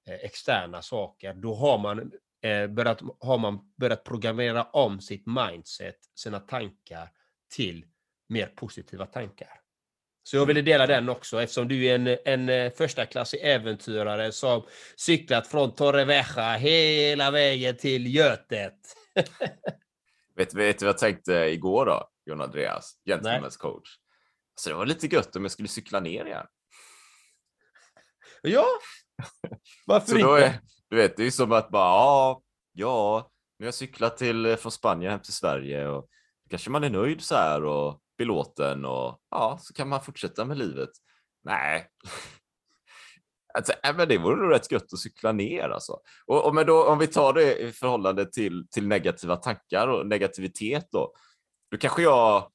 eh, 0.09 0.15
externa 0.15 0.83
saker. 0.83 1.35
Då 1.35 1.55
har 1.55 1.79
man, 1.79 2.13
börjat, 2.69 3.03
har 3.21 3.39
man 3.39 3.59
börjat 3.81 4.05
programmera 4.05 4.65
om 4.65 5.01
sitt 5.01 5.25
mindset, 5.27 5.97
sina 6.15 6.41
tankar 6.41 7.11
till 7.55 7.85
mer 8.29 8.47
positiva 8.47 9.07
tankar. 9.07 9.61
Så 10.23 10.37
jag 10.37 10.47
ville 10.47 10.63
dela 10.63 10.87
den 10.87 11.09
också 11.09 11.43
eftersom 11.43 11.69
du 11.69 11.87
är 11.87 11.95
en, 11.95 12.19
en 12.25 12.49
eh, 12.49 12.73
första 12.73 13.07
klassig 13.07 13.41
äventyrare 13.43 14.33
som 14.33 14.63
cyklat 14.97 15.47
från 15.47 15.75
Torrevieja 15.75 16.57
hela 16.57 17.31
vägen 17.31 17.77
till 17.77 18.15
Götet. 18.15 18.75
Vet, 20.37 20.55
vet 20.55 20.79
du 20.79 20.85
vad 20.85 20.93
jag 20.93 20.99
tänkte 20.99 21.33
igår 21.33 21.87
då, 21.87 22.11
John 22.27 22.41
Andreas, 22.41 22.93
Gentlemen's 23.09 23.59
coach? 23.59 23.89
Så 24.55 24.71
det 24.71 24.77
var 24.77 24.87
lite 24.87 25.07
gött 25.07 25.37
om 25.37 25.43
jag 25.43 25.51
skulle 25.51 25.69
cykla 25.69 26.01
ner 26.01 26.25
igen. 26.25 26.47
Ja, 28.43 28.67
varför 29.87 30.07
Så 30.07 30.19
då 30.19 30.39
inte? 30.39 30.47
är, 30.47 30.61
du 30.91 30.97
vet, 30.97 31.17
det 31.17 31.23
är 31.23 31.25
ju 31.25 31.31
som 31.31 31.53
att 31.53 31.71
bara, 31.71 31.85
ja, 31.85 32.43
ja, 32.73 33.31
nu 33.59 33.65
har 33.65 33.69
jag 33.69 33.75
cyklat 33.75 34.17
till, 34.17 34.47
eh, 34.47 34.57
från 34.57 34.73
Spanien 34.73 35.11
hem 35.11 35.21
till 35.21 35.33
Sverige 35.33 35.89
och 35.89 36.09
då 36.45 36.51
kanske 36.51 36.71
man 36.71 36.85
är 36.85 36.91
nöjd 36.91 37.21
så 37.21 37.35
här 37.35 37.65
och 37.65 38.01
belåten 38.19 38.85
och 38.85 39.21
ja, 39.31 39.59
så 39.61 39.75
kan 39.75 39.89
man 39.89 40.03
fortsätta 40.03 40.45
med 40.45 40.59
livet. 40.59 40.91
Nej. 41.45 41.89
Alltså, 43.55 43.73
äh, 43.83 43.97
men 43.97 44.09
det 44.09 44.19
vore 44.19 44.37
nog 44.37 44.53
rätt 44.53 44.73
gött 44.73 44.93
att 44.93 44.99
cykla 44.99 45.33
ner 45.33 45.69
alltså. 45.69 45.99
Och, 46.27 46.45
och 46.45 46.55
men 46.55 46.67
då, 46.67 46.85
om 46.85 46.99
vi 46.99 47.07
tar 47.07 47.33
det 47.33 47.59
i 47.59 47.73
förhållande 47.73 48.33
till, 48.33 48.67
till 48.71 48.87
negativa 48.87 49.37
tankar 49.37 49.89
och 49.89 50.07
negativitet 50.07 50.87
då. 50.91 51.13
Då 51.71 51.79
kanske 51.79 52.03
jag, 52.03 52.51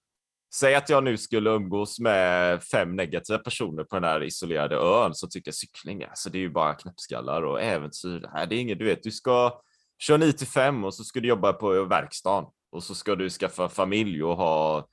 säg 0.54 0.76
att 0.76 0.90
jag 0.90 1.04
nu 1.04 1.18
skulle 1.18 1.50
umgås 1.50 2.00
med 2.00 2.64
fem 2.64 2.96
negativa 2.96 3.40
personer 3.40 3.84
på 3.84 3.96
den 3.96 4.04
här 4.04 4.24
isolerade 4.24 4.76
ön 4.76 5.16
så 5.16 5.28
tycker 5.28 5.48
jag 5.48 5.56
cykling, 5.56 6.04
alltså 6.04 6.30
det 6.30 6.38
är 6.38 6.40
ju 6.40 6.50
bara 6.50 6.74
knäppskallar 6.74 7.42
och 7.42 7.62
äventyr. 7.62 8.30
Nej, 8.34 8.48
det 8.48 8.56
är 8.56 8.60
inget, 8.60 8.80
du 8.80 8.86
vet, 8.86 9.04
du 9.04 9.12
ska 9.12 9.62
köra 10.00 10.18
9 10.18 10.34
till 10.34 10.48
5 10.48 10.84
och 10.84 10.94
så 10.94 11.04
ska 11.04 11.20
du 11.20 11.28
jobba 11.28 11.54
på 11.54 11.84
verkstaden 11.84 12.50
och 12.72 12.84
så 12.84 12.96
ska 12.96 13.16
du 13.16 13.30
skaffa 13.30 13.70
familj 13.70 14.24
och 14.24 14.38
ha 14.38 14.88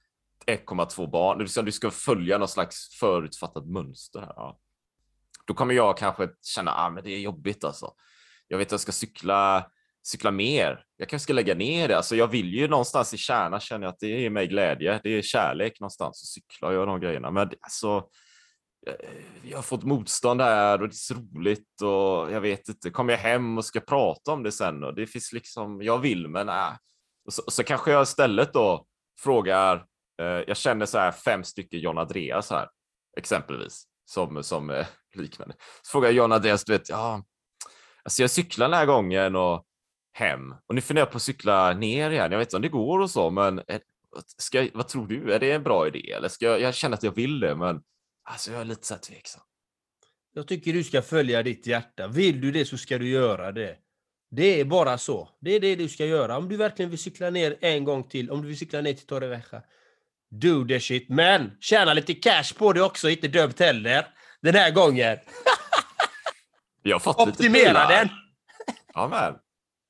1,2 0.46 1.10
barn. 1.10 1.38
Du 1.38 1.48
ska, 1.48 1.62
du 1.62 1.72
ska 1.72 1.90
följa 1.90 2.38
någon 2.38 2.48
slags 2.48 2.98
förutfattat 3.00 3.66
mönster 3.66 4.20
här. 4.20 4.32
Ja. 4.36 4.58
Då 5.46 5.54
kommer 5.54 5.74
jag 5.74 5.98
kanske 5.98 6.28
känna, 6.42 6.74
ah, 6.74 6.90
men 6.90 7.04
det 7.04 7.10
är 7.10 7.18
jobbigt 7.18 7.64
alltså. 7.64 7.92
Jag 8.48 8.58
vet 8.58 8.68
att 8.68 8.72
jag 8.72 8.80
ska 8.80 8.92
cykla, 8.92 9.70
cykla 10.10 10.30
mer. 10.30 10.84
Jag 10.96 11.08
kanske 11.08 11.24
ska 11.24 11.32
lägga 11.32 11.54
ner 11.54 11.88
det. 11.88 11.96
Alltså, 11.96 12.16
jag 12.16 12.28
vill 12.28 12.54
ju 12.54 12.68
någonstans 12.68 13.14
i 13.14 13.16
kärnan 13.16 13.60
känna 13.60 13.88
att 13.88 13.98
det 14.00 14.08
ger 14.08 14.30
mig 14.30 14.46
glädje. 14.46 15.00
Det 15.02 15.10
är 15.10 15.22
kärlek 15.22 15.80
någonstans 15.80 16.22
att 16.22 16.28
cykla 16.28 16.68
och 16.68 16.74
göra 16.74 16.86
de 16.86 17.00
grejerna. 17.00 17.30
Men 17.30 17.50
alltså, 17.60 18.08
jag 19.42 19.58
har 19.58 19.62
fått 19.62 19.84
motstånd 19.84 20.40
här 20.40 20.82
och 20.82 20.88
det 20.88 20.92
är 20.92 21.14
så 21.14 21.14
roligt 21.14 21.82
och 21.82 22.32
jag 22.32 22.40
vet 22.40 22.68
inte, 22.68 22.90
kommer 22.90 23.12
jag 23.12 23.20
hem 23.20 23.58
och 23.58 23.64
ska 23.64 23.80
prata 23.80 24.32
om 24.32 24.42
det 24.42 24.52
sen 24.52 24.84
och 24.84 24.94
det 24.94 25.06
finns 25.06 25.32
liksom, 25.32 25.82
jag 25.82 25.98
vill 25.98 26.28
men 26.28 26.48
äh. 26.48 26.72
och 27.26 27.32
så, 27.32 27.42
och 27.42 27.52
så 27.52 27.64
kanske 27.64 27.90
jag 27.90 28.02
istället 28.02 28.52
då 28.52 28.86
frågar, 29.20 29.76
eh, 30.22 30.26
jag 30.26 30.56
känner 30.56 30.86
så 30.86 30.98
här 30.98 31.12
fem 31.12 31.44
stycken 31.44 31.80
John 31.80 31.98
Andreas 31.98 32.50
här 32.50 32.68
exempelvis 33.16 33.84
som, 34.04 34.42
som 34.42 34.70
eh, 34.70 34.86
liknande. 35.14 35.54
Så 35.82 35.90
frågar 35.90 36.08
jag 36.08 36.14
John 36.16 36.32
Andreas, 36.32 36.64
du 36.64 36.72
vet, 36.72 36.88
ja, 36.88 37.22
alltså 38.02 38.22
jag 38.22 38.30
cyklar 38.30 38.68
den 38.68 38.78
här 38.78 38.86
gången 38.86 39.36
och 39.36 39.64
hem 40.12 40.54
och 40.66 40.74
nu 40.74 40.80
funderar 40.80 41.06
jag 41.06 41.12
på 41.12 41.16
att 41.16 41.22
cykla 41.22 41.74
ner 41.74 42.10
igen. 42.10 42.32
Jag 42.32 42.38
vet 42.38 42.48
inte 42.48 42.56
om 42.56 42.62
det 42.62 42.68
går 42.68 42.98
och 43.00 43.10
så, 43.10 43.30
men 43.30 43.58
eh, 43.58 43.80
ska, 44.36 44.62
jag- 44.62 44.70
vad 44.74 44.88
tror 44.88 45.06
du? 45.06 45.32
Är 45.34 45.38
det 45.38 45.52
en 45.52 45.62
bra 45.62 45.86
idé? 45.86 46.12
Eller 46.12 46.28
ska 46.28 46.44
jag, 46.46 46.60
jag 46.60 46.74
känner 46.74 46.96
att 46.96 47.02
jag 47.02 47.14
vill 47.14 47.40
det, 47.40 47.54
men 47.56 47.80
alltså 48.24 48.52
jag 48.52 48.60
är 48.60 48.64
lite 48.64 48.86
så 48.86 48.94
här 48.94 49.00
tveksam. 49.00 49.42
Jag 50.34 50.48
tycker 50.48 50.72
du 50.72 50.84
ska 50.84 51.02
följa 51.02 51.42
ditt 51.42 51.66
hjärta. 51.66 52.08
Vill 52.08 52.40
du 52.40 52.52
det 52.52 52.64
så 52.64 52.78
ska 52.78 52.98
du 52.98 53.08
göra 53.08 53.52
det. 53.52 53.76
Det 54.30 54.60
är 54.60 54.64
bara 54.64 54.98
så. 54.98 55.28
Det 55.40 55.50
är 55.50 55.60
det 55.60 55.76
du 55.76 55.88
ska 55.88 56.06
göra. 56.06 56.36
Om 56.38 56.48
du 56.48 56.56
verkligen 56.56 56.90
vill 56.90 56.98
cykla 56.98 57.30
ner 57.30 57.56
en 57.60 57.84
gång 57.84 58.08
till, 58.08 58.30
om 58.30 58.42
du 58.42 58.48
vill 58.48 58.58
cykla 58.58 58.80
ner 58.80 58.94
till 58.94 59.06
Torrevieja, 59.06 59.62
do 60.30 60.66
the 60.68 60.80
shit. 60.80 61.08
Men 61.08 61.50
tjäna 61.60 61.94
lite 61.94 62.14
cash 62.14 62.54
på 62.58 62.72
det 62.72 62.82
också, 62.82 63.08
inte 63.10 63.28
dumt 63.28 63.52
heller. 63.58 64.06
Den 64.42 64.54
här 64.54 64.70
gången. 64.70 65.18
Jag 66.82 66.94
har 66.94 67.00
fått 67.00 67.18
lite 67.18 67.30
Optimera 67.30 67.64
prylar. 67.64 67.88
den! 67.88 68.08
Ja, 68.94 69.08
men. 69.08 69.34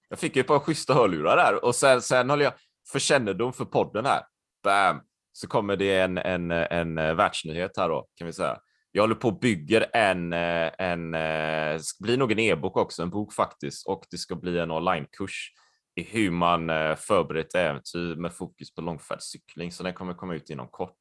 Jag 0.09 0.19
fick 0.19 0.37
ju 0.37 0.41
ett 0.41 0.47
par 0.47 0.59
schyssta 0.59 0.95
hörlurar 0.95 1.37
där 1.37 1.65
och 1.65 1.75
sen, 1.75 2.03
sen 2.03 2.31
håller 2.31 2.45
jag 2.45 2.53
för 2.93 2.99
kännedom 2.99 3.53
för 3.53 3.65
podden 3.65 4.07
här. 4.07 4.23
Bam! 4.65 5.01
Så 5.33 5.47
kommer 5.49 5.77
det 5.77 5.99
en, 5.99 6.19
en, 6.19 6.51
en, 6.51 6.99
eh, 6.99 7.15
världsnyhet 7.15 7.77
här 7.77 7.89
då, 7.89 8.07
kan 8.15 8.27
vi 8.27 8.33
säga. 8.33 8.59
Jag 8.93 9.03
håller 9.03 9.15
på 9.15 9.29
och 9.29 9.39
bygger 9.39 9.87
en, 9.93 10.33
eh, 10.33 10.71
en, 10.79 11.15
eh, 11.15 11.75
det 11.75 12.01
blir 12.01 12.17
nog 12.17 12.33
en 12.33 12.39
e-bok 12.39 12.77
också, 12.77 13.03
en 13.03 13.11
bok 13.11 13.35
faktiskt, 13.35 13.87
och 13.87 14.05
det 14.11 14.19
ska 14.19 14.35
bli 14.35 14.59
en 14.59 14.71
onlinekurs 14.71 15.53
i 15.95 16.03
hur 16.03 16.31
man 16.31 16.67
förbereder 16.97 17.41
ett 17.41 17.55
äventyr 17.55 18.17
med 18.17 18.33
fokus 18.33 18.75
på 18.75 18.81
långfärdscykling, 18.81 19.73
så 19.73 19.83
den 19.83 19.95
kommer 19.95 20.15
komma 20.15 20.35
ut 20.35 20.51
inom 20.51 20.69
kort. 20.69 20.99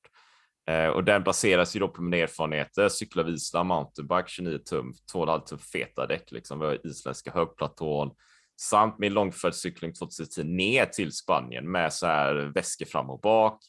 Och 0.93 1.03
den 1.03 1.23
baseras 1.23 1.75
ju 1.75 1.79
då 1.79 1.87
på 1.87 2.01
mina 2.01 2.17
erfarenheter, 2.17 2.89
cykla 2.89 3.23
vid 3.23 3.35
Island, 3.35 3.67
mountainbike, 3.67 4.27
29 4.27 4.57
tum, 4.57 4.93
2,5 5.13 5.45
tum 5.45 5.59
feta 5.59 6.07
däck, 6.07 6.31
liksom, 6.31 6.59
vi 6.59 6.65
har 6.65 6.87
isländska 6.87 7.31
högplatån, 7.31 8.11
samt 8.59 8.99
min 8.99 9.13
långfärdscykling 9.13 9.93
2010 9.93 10.43
ner 10.43 10.85
till 10.85 11.11
Spanien 11.11 11.71
med 11.71 11.93
så 11.93 12.07
här 12.07 12.35
väskor 12.35 12.85
fram 12.85 13.09
och 13.09 13.19
bak, 13.19 13.59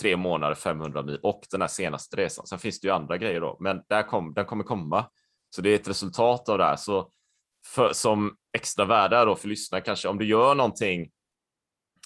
tre 0.00 0.16
månader, 0.16 0.54
500 0.54 1.02
mil 1.02 1.18
och 1.22 1.40
den 1.50 1.60
här 1.60 1.68
senaste 1.68 2.16
resan. 2.16 2.46
Sen 2.46 2.58
finns 2.58 2.80
det 2.80 2.88
ju 2.88 2.94
andra 2.94 3.18
grejer 3.18 3.40
då, 3.40 3.56
men 3.60 3.82
där 3.88 4.02
kom, 4.02 4.34
den 4.34 4.44
kommer 4.44 4.64
komma. 4.64 5.06
Så 5.50 5.62
det 5.62 5.70
är 5.70 5.74
ett 5.74 5.88
resultat 5.88 6.48
av 6.48 6.58
det 6.58 6.64
här. 6.64 6.76
Så 6.76 7.10
för, 7.66 7.92
som 7.92 8.36
extra 8.56 8.84
värde 8.84 9.24
då 9.24 9.36
för 9.36 9.48
lyssnare 9.48 9.80
kanske, 9.80 10.08
om 10.08 10.18
du 10.18 10.26
gör 10.26 10.54
någonting, 10.54 11.10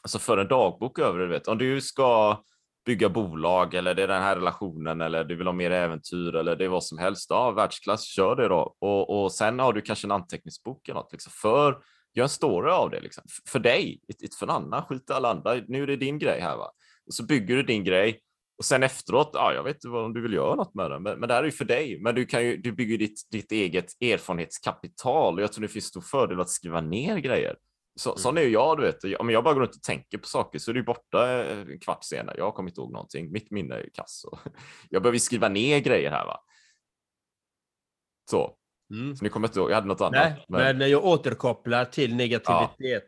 alltså 0.03 0.19
för 0.19 0.39
en 0.39 0.49
dagbok 0.49 0.99
över 0.99 1.19
det, 1.19 1.27
du 1.27 1.33
vet, 1.33 1.49
om 1.49 1.59
du 1.59 1.81
ska 1.81 2.43
bygga 2.87 3.09
bolag 3.09 3.75
eller 3.75 3.95
det 3.95 4.03
är 4.03 4.09
den 4.09 4.23
här 4.23 4.37
relationen 4.37 5.01
eller 5.01 5.25
du 5.25 5.37
vill 5.37 5.47
ha 5.47 5.55
mer 5.55 5.71
äventyr 5.71 6.35
eller 6.35 6.57
det 6.57 6.65
är 6.65 6.69
vad 6.69 6.85
som 6.85 6.99
helst. 6.99 7.27
Ja, 7.31 7.51
världsklass, 7.51 8.05
kör 8.05 8.37
det 8.37 8.49
då. 8.49 8.77
Och, 8.79 9.23
och 9.23 9.33
sen 9.33 9.59
har 9.59 9.73
du 9.73 9.81
kanske 9.81 10.07
en 10.07 10.13
anteckningsbok 10.13 10.89
eller 10.89 11.01
något. 11.01 11.13
Liksom, 11.13 11.33
för, 11.33 11.79
gör 12.19 12.25
en 12.25 12.29
story 12.29 12.71
av 12.71 12.91
det. 12.91 13.01
Liksom. 13.01 13.25
För 13.49 13.59
dig, 13.59 14.01
inte 14.09 14.37
för 14.37 14.47
någon 14.47 14.57
annan. 14.57 14.85
Skit 14.85 15.11
i 15.11 15.13
alla 15.13 15.31
andra. 15.31 15.55
Nu 15.69 15.83
är 15.83 15.87
det 15.87 15.97
din 15.97 16.19
grej 16.19 16.41
här. 16.41 16.57
va. 16.57 16.73
Och 17.07 17.15
så 17.15 17.25
bygger 17.25 17.57
du 17.57 17.63
din 17.63 17.85
grej. 17.85 18.21
Och 18.59 18.65
sen 18.65 18.83
efteråt, 18.83 19.31
ja, 19.33 19.53
jag 19.55 19.63
vet 19.63 19.77
inte 19.77 19.89
vad, 19.89 20.05
om 20.05 20.15
du 20.15 20.23
vill 20.23 20.33
göra 20.33 20.55
något 20.55 20.75
med 20.75 20.91
den, 20.91 21.03
men, 21.03 21.21
men 21.21 21.29
det 21.29 21.35
här 21.35 21.41
är 21.41 21.47
ju 21.47 21.53
för 21.53 21.65
dig. 21.65 22.01
Men 22.01 22.15
du, 22.15 22.27
kan 22.27 22.45
ju, 22.45 22.57
du 22.57 22.73
bygger 22.73 22.99
ditt, 22.99 23.21
ditt 23.31 23.53
eget 23.53 24.03
erfarenhetskapital 24.03 25.35
och 25.35 25.43
jag 25.43 25.53
tror 25.53 25.63
det 25.63 25.69
finns 25.69 25.85
stor 25.85 26.01
fördel 26.01 26.41
att 26.41 26.49
skriva 26.51 26.81
ner 26.81 27.19
grejer. 27.19 27.57
Så, 27.99 28.17
Sån 28.17 28.39
är 28.39 28.43
ju 28.43 28.49
jag, 28.49 28.79
du 28.79 28.83
vet. 28.83 29.21
Om 29.21 29.31
jag 29.31 29.45
bara 29.45 29.55
går 29.55 29.61
runt 29.61 29.77
och 29.77 29.83
tänker 29.83 30.19
på 30.19 30.29
saker 30.29 30.59
så 30.59 30.71
är 30.71 30.75
det 30.75 30.83
borta 30.83 31.45
eh, 31.45 31.61
en 31.61 31.81
kvart 31.81 32.05
senare. 32.05 32.37
Jag 32.39 32.55
kommer 32.55 32.71
inte 32.71 32.81
ihåg 32.81 32.93
någonting. 32.93 33.33
Mitt 33.33 33.51
minne 33.51 33.75
är 33.75 33.89
kass. 33.95 34.25
Jag 34.91 35.03
behöver 35.03 35.19
skriva 35.19 35.49
ner 35.49 35.79
grejer 35.79 36.11
här. 36.11 36.27
va. 36.27 36.41
Så. 38.31 38.57
Mm. 38.91 39.17
Så 39.17 39.25
ni 39.25 39.31
kommer 39.31 39.49
inte 39.49 39.59
ihåg, 39.59 39.71
jag 39.71 39.75
hade 39.75 39.87
något 39.87 40.01
annat. 40.01 40.39
Nej, 40.49 40.75
men 40.75 40.91
jag 40.91 41.05
återkopplar 41.05 41.85
till 41.85 42.15
negativitet. 42.15 43.05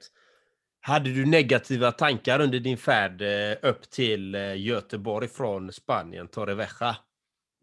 Hade 0.82 1.10
du 1.10 1.26
negativa 1.26 1.92
tankar 1.92 2.40
under 2.40 2.60
din 2.60 2.78
färd 2.78 3.22
eh, 3.22 3.56
upp 3.70 3.90
till 3.90 4.34
eh, 4.34 4.60
Göteborg 4.60 5.28
från 5.28 5.72
Spanien, 5.72 6.28
Torrevieja? 6.28 6.96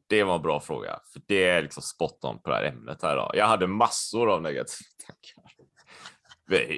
Det 0.09 0.23
var 0.23 0.35
en 0.35 0.41
bra 0.41 0.59
fråga, 0.59 0.99
för 1.13 1.21
det 1.25 1.43
är 1.43 1.61
liksom 1.61 1.83
spot 1.83 2.19
on 2.21 2.41
på 2.41 2.49
det 2.49 2.55
här 2.55 2.63
ämnet 2.63 3.01
här 3.01 3.13
idag. 3.13 3.31
Jag 3.33 3.47
hade 3.47 3.67
massor 3.67 4.29
av 4.29 4.41
negativa 4.41 4.87
tankar. 5.07 5.53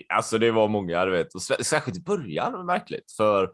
Alltså 0.09 0.37
det 0.37 0.51
var 0.51 0.67
många, 0.67 1.05
du 1.05 1.11
vet, 1.11 1.41
särskilt 1.41 1.97
i 1.97 2.01
början, 2.01 2.65
märkligt, 2.65 3.11
för 3.11 3.51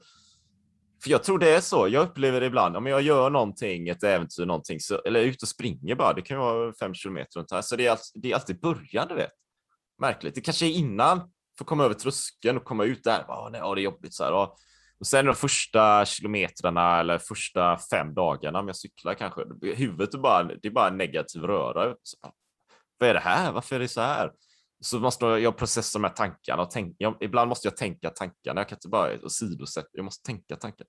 för 1.06 1.12
jag 1.12 1.24
tror 1.24 1.40
det 1.40 1.56
är 1.56 1.62
så. 1.62 1.88
Jag 1.88 2.04
upplever 2.04 2.40
det 2.40 2.46
ibland. 2.46 2.78
Om 2.78 2.86
jag 2.86 3.02
gör 3.02 3.30
någonting, 3.30 3.90
ett 3.90 4.04
äventyr, 4.04 4.46
någonting, 4.46 4.80
så, 4.80 5.02
eller 5.06 5.20
är 5.20 5.24
ute 5.24 5.44
och 5.44 5.48
springer 5.48 5.96
bara. 5.96 6.14
Det 6.14 6.22
kan 6.22 6.38
vara 6.40 6.74
fem 6.74 6.94
kilometer 6.94 7.40
runt 7.40 7.52
här. 7.52 7.62
Så 7.62 7.76
det 7.76 7.86
är, 7.86 7.92
alltid, 7.92 8.22
det 8.22 8.32
är 8.32 8.36
alltid 8.36 8.60
början, 8.60 9.08
du 9.08 9.16
vet. 9.16 9.32
Märkligt. 10.02 10.36
Det 10.36 10.42
kanske 10.42 10.66
är 10.66 10.70
innan, 10.70 11.18
för 11.58 11.64
att 11.64 11.68
komma 11.68 11.84
över 11.84 11.94
tröskeln 11.94 12.58
och 12.58 12.64
komma 12.64 12.84
ut 12.84 13.04
där. 13.04 13.26
Åh, 13.28 13.50
nej, 13.52 13.62
åh, 13.64 13.76
det 13.76 13.82
är 13.82 13.84
jobbigt 13.84 14.14
så 14.14 14.24
här. 14.24 14.34
Och, 14.34 14.58
och 15.00 15.08
sen 15.08 15.26
de 15.26 15.36
första 15.36 16.06
kilometrarna 16.06 17.00
eller 17.00 17.18
första 17.18 17.78
fem 17.78 18.14
dagarna 18.14 18.60
om 18.60 18.68
jag 18.68 18.76
cyklar 18.76 19.14
kanske. 19.14 19.42
Huvudet 19.62 20.14
är 20.14 20.18
bara, 20.18 20.44
det 20.44 20.68
är 20.68 20.72
bara 20.72 20.88
en 20.88 20.98
negativ 20.98 21.42
röra. 21.42 21.96
Så, 22.04 22.18
vad 22.98 23.10
är 23.10 23.14
det 23.14 23.20
här? 23.20 23.52
Varför 23.52 23.76
är 23.76 23.80
det 23.80 23.88
så 23.88 24.02
här? 24.02 24.32
Så 24.86 25.00
måste 25.00 25.26
jag 25.26 25.58
processa 25.58 26.00
de 26.00 26.04
här 26.04 26.14
tankarna. 26.14 26.62
Och 26.62 26.72
tänka, 26.72 26.96
jag, 26.98 27.18
ibland 27.20 27.50
måste 27.50 27.68
jag 27.68 27.78
tänka 27.78 28.10
tankarna. 28.10 28.62
Jag 28.62 28.70
kan 28.70 28.76
inte 28.76 28.88
bara 28.88 29.26
åsidosätta, 29.26 29.90
jag 29.92 30.06
måste 30.06 30.26
tänka 30.26 30.56
tankar. 30.56 30.88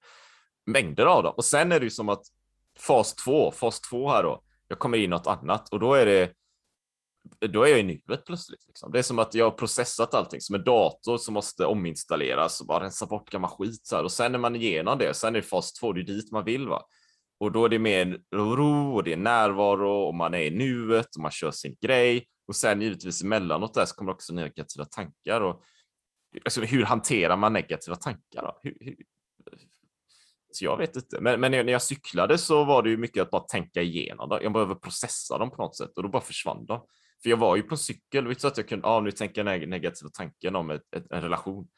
Mängder 0.66 1.06
av 1.06 1.22
dem. 1.22 1.34
Och 1.36 1.44
sen 1.44 1.72
är 1.72 1.80
det 1.80 1.86
ju 1.86 1.90
som 1.90 2.08
att 2.08 2.22
fas 2.78 3.14
två, 3.14 3.50
fas 3.50 3.80
två 3.80 4.10
här 4.10 4.22
då, 4.22 4.42
jag 4.68 4.78
kommer 4.78 4.98
in 4.98 5.04
i 5.04 5.06
något 5.06 5.26
annat 5.26 5.68
och 5.68 5.80
då 5.80 5.94
är 5.94 6.06
det 6.06 6.32
då 7.40 7.62
är 7.62 7.68
jag 7.68 7.80
i 7.80 7.82
nuet 7.82 8.24
plötsligt. 8.26 8.64
Liksom. 8.66 8.92
Det 8.92 8.98
är 8.98 9.02
som 9.02 9.18
att 9.18 9.34
jag 9.34 9.44
har 9.44 9.50
processat 9.50 10.14
allting 10.14 10.40
som 10.40 10.54
en 10.54 10.64
dator 10.64 11.18
som 11.18 11.34
måste 11.34 11.66
ominstalleras 11.66 12.60
och 12.60 12.66
bara 12.66 12.84
rensa 12.84 13.06
bort 13.06 13.30
gammal 13.30 13.50
skit. 13.50 13.86
Så 13.86 13.96
här. 13.96 14.04
Och 14.04 14.12
sen 14.12 14.34
är 14.34 14.38
man 14.38 14.56
igenom 14.56 14.98
det, 14.98 15.14
sen 15.14 15.36
är 15.36 15.40
det 15.40 15.46
fas 15.46 15.72
två, 15.72 15.92
det 15.92 16.00
är 16.00 16.04
dit 16.04 16.32
man 16.32 16.44
vill. 16.44 16.68
va. 16.68 16.82
Och 17.40 17.52
då 17.52 17.64
är 17.64 17.68
det 17.68 17.78
mer 17.78 18.20
ro 18.34 18.94
och 18.94 19.04
det 19.04 19.12
är 19.12 19.16
närvaro 19.16 19.90
och 19.90 20.14
man 20.14 20.34
är 20.34 20.42
i 20.42 20.50
nuet 20.50 21.16
och 21.16 21.22
man 21.22 21.30
kör 21.30 21.50
sin 21.50 21.76
grej. 21.80 22.26
Och 22.48 22.56
sen 22.56 22.82
givetvis 22.82 23.22
emellanåt 23.22 23.74
där 23.74 23.84
så 23.84 23.94
kommer 23.94 24.12
också 24.12 24.34
negativa 24.34 24.84
tankar. 24.84 25.40
Och, 25.40 25.62
alltså, 26.44 26.60
hur 26.60 26.84
hanterar 26.84 27.36
man 27.36 27.52
negativa 27.52 27.96
tankar? 27.96 28.42
Då? 28.42 28.60
Hur, 28.62 28.76
hur, 28.80 28.96
så 30.52 30.64
jag 30.64 30.76
vet 30.76 30.96
inte. 30.96 31.20
Men, 31.20 31.40
men, 31.40 31.50
när 31.50 31.72
jag 31.72 31.82
cyklade 31.82 32.38
så 32.38 32.64
var 32.64 32.82
det 32.82 32.90
ju 32.90 32.96
mycket 32.96 33.22
att 33.22 33.30
bara 33.30 33.42
tänka 33.42 33.82
igenom 33.82 34.28
Då. 34.28 34.38
Jag 34.42 34.52
behöver 34.52 34.74
processa 34.74 35.38
dem 35.38 35.50
på 35.50 35.56
något 35.56 35.76
sätt 35.76 35.90
och 35.96 36.02
då 36.02 36.08
bara 36.08 36.22
försvann 36.22 36.66
de. 36.66 36.86
För 37.22 37.30
jag 37.30 37.36
var 37.36 37.56
ju 37.56 37.62
på 37.62 37.74
en 37.74 37.78
cykel, 37.78 38.26
vet 38.26 38.40
så 38.40 38.48
att 38.48 38.56
jag 38.56 38.68
kunde, 38.68 38.88
ah, 38.88 39.00
nu 39.00 39.10
tänker 39.10 39.44
jag 39.44 39.68
negativa 39.68 40.10
tanken 40.10 40.56
om 40.56 40.70
ett, 40.70 40.94
ett, 40.96 41.06
en 41.10 41.22
relation. 41.22 41.68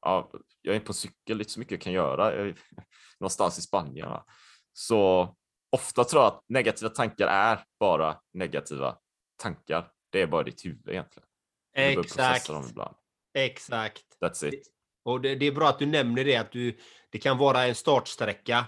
Ja, 0.00 0.30
jag 0.62 0.76
är 0.76 0.80
på 0.80 0.90
en 0.90 0.94
cykel, 0.94 1.38
lite 1.38 1.50
så 1.50 1.60
mycket 1.60 1.72
jag 1.72 1.80
kan 1.80 1.92
göra. 1.92 2.36
Jag 2.36 2.46
någonstans 3.20 3.58
i 3.58 3.62
Spanien. 3.62 4.08
Va? 4.08 4.24
Så 4.72 5.34
ofta 5.70 6.04
tror 6.04 6.22
jag 6.22 6.32
att 6.32 6.44
negativa 6.48 6.90
tankar 6.90 7.26
är 7.26 7.64
bara 7.80 8.20
negativa 8.32 8.98
tankar. 9.42 9.90
Det 10.10 10.22
är 10.22 10.26
bara 10.26 10.42
ditt 10.42 10.64
huvud 10.64 10.88
egentligen. 10.88 11.26
Exakt. 11.76 12.50
Exakt. 13.34 14.04
That's 14.20 14.46
it. 14.46 14.66
Och 15.04 15.20
det, 15.20 15.34
det, 15.34 15.46
är 15.46 15.52
bra 15.52 15.68
att 15.68 15.78
du 15.78 15.86
nämner 15.86 16.24
det, 16.24 16.36
att 16.36 16.52
du, 16.52 16.78
det 17.10 17.18
kan 17.18 17.38
vara 17.38 17.64
en 17.64 17.74
startsträcka 17.74 18.64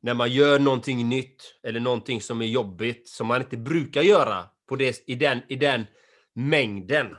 när 0.00 0.14
man 0.14 0.32
gör 0.32 0.58
någonting 0.58 1.08
nytt 1.08 1.42
eller 1.62 1.80
någonting 1.80 2.20
som 2.20 2.42
är 2.42 2.46
jobbigt 2.46 3.08
som 3.08 3.26
man 3.26 3.40
inte 3.40 3.56
brukar 3.56 4.02
göra 4.02 4.44
på 4.68 4.76
det, 4.76 5.02
i, 5.06 5.14
den, 5.14 5.42
i 5.48 5.56
den 5.56 5.86
mängden. 6.34 7.16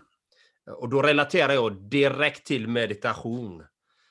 Och 0.78 0.90
då 0.90 1.02
relaterar 1.02 1.54
jag 1.54 1.90
direkt 1.90 2.46
till 2.46 2.68
meditation. 2.68 3.54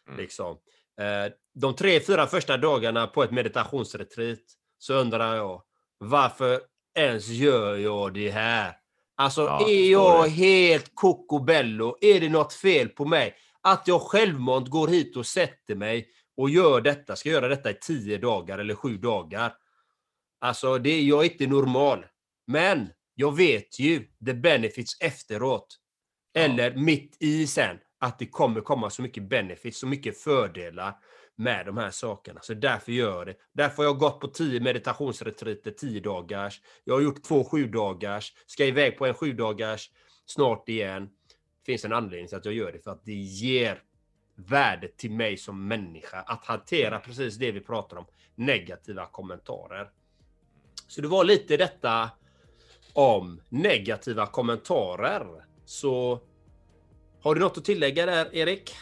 Mm. 0.09 0.21
Liksom. 0.21 0.59
Eh, 1.01 1.33
de 1.55 1.77
tre, 1.77 2.01
fyra 2.01 2.27
första 2.27 2.57
dagarna 2.57 3.07
på 3.07 3.23
ett 3.23 3.31
meditationsretreat 3.31 4.39
så 4.79 4.95
undrar 4.95 5.37
jag 5.37 5.63
varför 5.99 6.61
ens 6.99 7.29
gör 7.29 7.77
jag 7.77 8.15
det 8.15 8.31
här? 8.31 8.80
Alltså, 9.21 9.43
ja, 9.43 9.69
är 9.69 9.91
jag 9.91 10.25
det. 10.25 10.31
helt 10.31 10.95
kokobello? 10.95 11.97
Är 12.01 12.21
det 12.21 12.29
något 12.29 12.53
fel 12.53 12.89
på 12.89 13.05
mig? 13.05 13.35
Att 13.63 13.89
jag 13.89 14.01
självmant 14.01 14.69
går 14.69 14.89
hit 14.89 15.17
och 15.17 15.27
sätter 15.27 15.75
mig 15.75 16.09
och 16.37 16.51
gör 16.51 16.81
detta, 16.81 17.17
ska 17.17 17.29
göra 17.29 17.49
detta 17.49 17.71
i 17.71 17.75
tio 17.75 18.19
dagar 18.19 18.59
eller 18.59 18.75
sju 18.75 18.97
dagar. 18.97 19.53
Alltså, 20.41 20.79
det, 20.79 21.01
jag 21.01 21.25
är 21.25 21.33
inte 21.33 21.47
normal. 21.47 22.07
Men 22.47 22.89
jag 23.15 23.37
vet 23.37 23.79
ju 23.81 24.05
the 24.27 24.35
benefits 24.35 24.97
efteråt. 25.01 25.77
Ja. 26.33 26.41
Eller 26.41 26.75
mitt 26.75 27.17
i 27.21 27.47
sen, 27.47 27.77
att 28.01 28.19
det 28.19 28.27
kommer 28.27 28.61
komma 28.61 28.91
så 28.91 29.03
mycket 29.03 29.29
benefits, 29.29 29.81
så 29.81 29.87
mycket 29.87 30.19
fördelar 30.19 30.95
med 31.41 31.67
de 31.67 31.77
här 31.77 31.91
sakerna. 31.91 32.41
Så 32.43 32.55
därför 32.55 32.93
gör 32.93 33.17
jag 33.17 33.27
det. 33.27 33.35
Därför 33.53 33.77
har 33.77 33.85
jag 33.85 33.99
gått 33.99 34.21
på 34.21 34.29
tio 34.29 34.61
meditationsretriter, 34.61 35.71
tio 35.71 36.01
dagars. 36.01 36.61
Jag 36.85 36.95
har 36.95 37.01
gjort 37.01 37.23
två 37.23 37.45
sju 37.45 37.67
dagars. 37.67 38.33
Ska 38.47 38.67
iväg 38.67 38.99
på 38.99 39.07
en 39.07 39.15
sju 39.15 39.33
dagars 39.33 39.91
snart 40.27 40.69
igen. 40.69 41.07
Det 41.07 41.73
finns 41.73 41.85
en 41.85 41.93
anledning 41.93 42.29
till 42.29 42.37
att 42.37 42.45
jag 42.45 42.55
gör 42.55 42.73
det, 42.73 42.79
för 42.79 42.91
att 42.91 43.05
det 43.05 43.13
ger 43.13 43.83
värde 44.35 44.89
till 44.89 45.11
mig 45.11 45.37
som 45.37 45.69
människa 45.69 46.21
att 46.21 46.45
hantera 46.45 46.99
precis 46.99 47.37
det 47.37 47.53
vi 47.53 47.61
pratar 47.61 47.97
om, 47.97 48.07
negativa 48.35 49.07
kommentarer. 49.07 49.91
Så 50.89 51.01
det 51.01 51.09
var 51.09 51.25
lite 51.25 51.57
detta 51.57 52.11
om 52.93 53.41
negativa 53.49 54.27
kommentarer. 54.27 55.45
Så 55.65 56.21
har 57.23 57.35
du 57.35 57.41
något 57.41 57.59
att 57.59 57.65
tillägga 57.65 58.07
där, 58.07 58.35
Erik? 58.35 58.75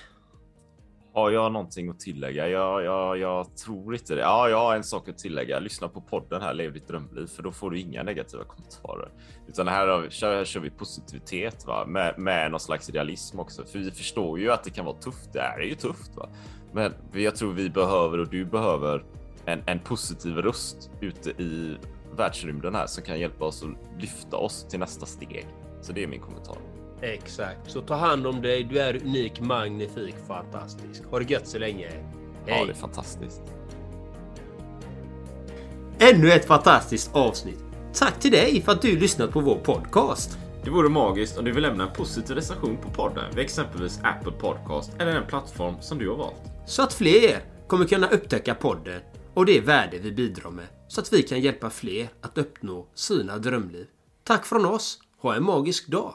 Har 1.19 1.31
jag 1.31 1.53
någonting 1.53 1.89
att 1.89 2.01
tillägga? 2.01 2.49
Jag, 2.49 2.85
jag, 2.85 3.19
jag 3.19 3.57
tror 3.57 3.95
inte 3.95 4.15
det. 4.15 4.21
Ja, 4.21 4.49
jag 4.49 4.59
har 4.59 4.77
en 4.77 4.85
sak 4.85 5.09
att 5.09 5.19
tillägga. 5.19 5.59
Lyssna 5.59 5.89
på 5.89 6.01
podden 6.01 6.43
här, 6.43 6.55
Lev 6.55 6.73
ditt 6.73 6.89
drömliv, 6.89 7.27
för 7.27 7.43
då 7.43 7.53
får 7.53 7.71
du 7.71 7.81
inga 7.81 8.03
negativa 8.03 8.45
kommentarer. 8.45 9.09
Utan 9.49 9.69
här, 9.69 9.89
har 9.89 9.99
vi, 10.01 10.09
här 10.27 10.45
kör 10.45 10.61
vi 10.61 10.71
positivitet 10.71 11.67
va? 11.67 11.85
Med, 11.87 12.19
med 12.19 12.51
någon 12.51 12.61
slags 12.61 12.91
realism 12.91 13.41
också. 13.41 13.65
För 13.65 13.79
vi 13.79 13.91
förstår 13.91 14.39
ju 14.39 14.51
att 14.51 14.65
det 14.65 14.71
kan 14.71 14.85
vara 14.85 14.97
tufft. 14.97 15.33
Det 15.33 15.41
är 15.41 15.61
ju 15.61 15.75
tufft. 15.75 16.17
Va? 16.17 16.29
Men 16.73 16.95
jag 17.13 17.37
tror 17.37 17.53
vi 17.53 17.71
behöver 17.71 18.19
och 18.19 18.29
du 18.29 18.45
behöver 18.45 19.05
en, 19.45 19.63
en 19.67 19.81
positiv 19.81 20.37
röst 20.37 20.91
ute 21.01 21.31
i 21.31 21.77
världsrymden 22.17 22.75
här 22.75 22.87
som 22.87 23.05
kan 23.05 23.21
hjälpa 23.21 23.45
oss 23.45 23.63
att 23.63 24.03
lyfta 24.03 24.37
oss 24.37 24.67
till 24.71 24.79
nästa 24.79 25.07
steg. 25.07 25.47
Så 25.81 25.93
det 25.93 26.03
är 26.03 26.07
min 26.07 26.21
kommentar. 26.21 26.78
Exakt. 27.03 27.71
Så 27.71 27.81
ta 27.81 27.95
hand 27.95 28.27
om 28.27 28.43
dig. 28.43 28.65
Du 28.65 28.79
är 28.79 28.97
unik, 28.97 29.41
magnifik, 29.41 30.15
fantastisk. 30.27 31.05
Ha 31.11 31.19
det 31.19 31.31
gött 31.31 31.49
så 31.49 31.59
länge. 31.59 31.89
Hej. 31.89 32.05
Ja, 32.47 32.65
det 32.65 32.71
är 32.71 32.75
fantastiskt. 32.75 33.43
Ännu 35.99 36.33
ett 36.33 36.45
fantastiskt 36.45 37.15
avsnitt. 37.15 37.65
Tack 37.95 38.21
till 38.21 38.31
dig 38.31 38.63
för 38.63 38.73
att 38.73 38.83
du 38.83 38.99
lyssnat 38.99 39.31
på 39.31 39.41
vår 39.41 39.57
podcast. 39.57 40.39
Det 40.65 40.71
vore 40.71 40.89
magiskt 40.89 41.39
om 41.39 41.45
du 41.45 41.53
vill 41.53 41.63
lämna 41.63 41.85
en 41.85 41.93
positiv 41.93 42.37
recension 42.37 42.77
på 42.77 42.91
podden 42.91 43.25
vid 43.35 43.45
exempelvis 43.45 44.01
Apple 44.03 44.33
Podcast 44.33 44.93
eller 44.99 45.15
den 45.15 45.27
plattform 45.27 45.75
som 45.81 45.99
du 45.99 46.09
har 46.09 46.17
valt. 46.17 46.43
Så 46.67 46.83
att 46.83 46.93
fler 46.93 47.41
kommer 47.67 47.85
kunna 47.85 48.09
upptäcka 48.09 48.55
podden 48.55 49.01
och 49.35 49.47
det 49.47 49.61
värde 49.61 49.99
vi 49.99 50.13
bidrar 50.13 50.51
med. 50.51 50.67
Så 50.89 51.01
att 51.01 51.13
vi 51.13 51.23
kan 51.23 51.41
hjälpa 51.41 51.71
fler 51.71 52.09
att 52.21 52.39
uppnå 52.39 52.87
sina 52.95 53.39
drömliv. 53.39 53.87
Tack 54.25 54.47
från 54.47 54.67
oss. 54.67 54.99
Ha 55.23 55.35
en 55.35 55.45
magisk 55.45 55.89
dag. 55.89 56.15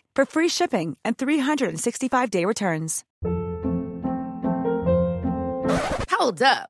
for 0.15 0.25
free 0.25 0.49
shipping 0.49 0.97
and 1.03 1.17
365-day 1.17 2.45
returns. 2.45 3.03
Hold 6.11 6.41
up. 6.41 6.69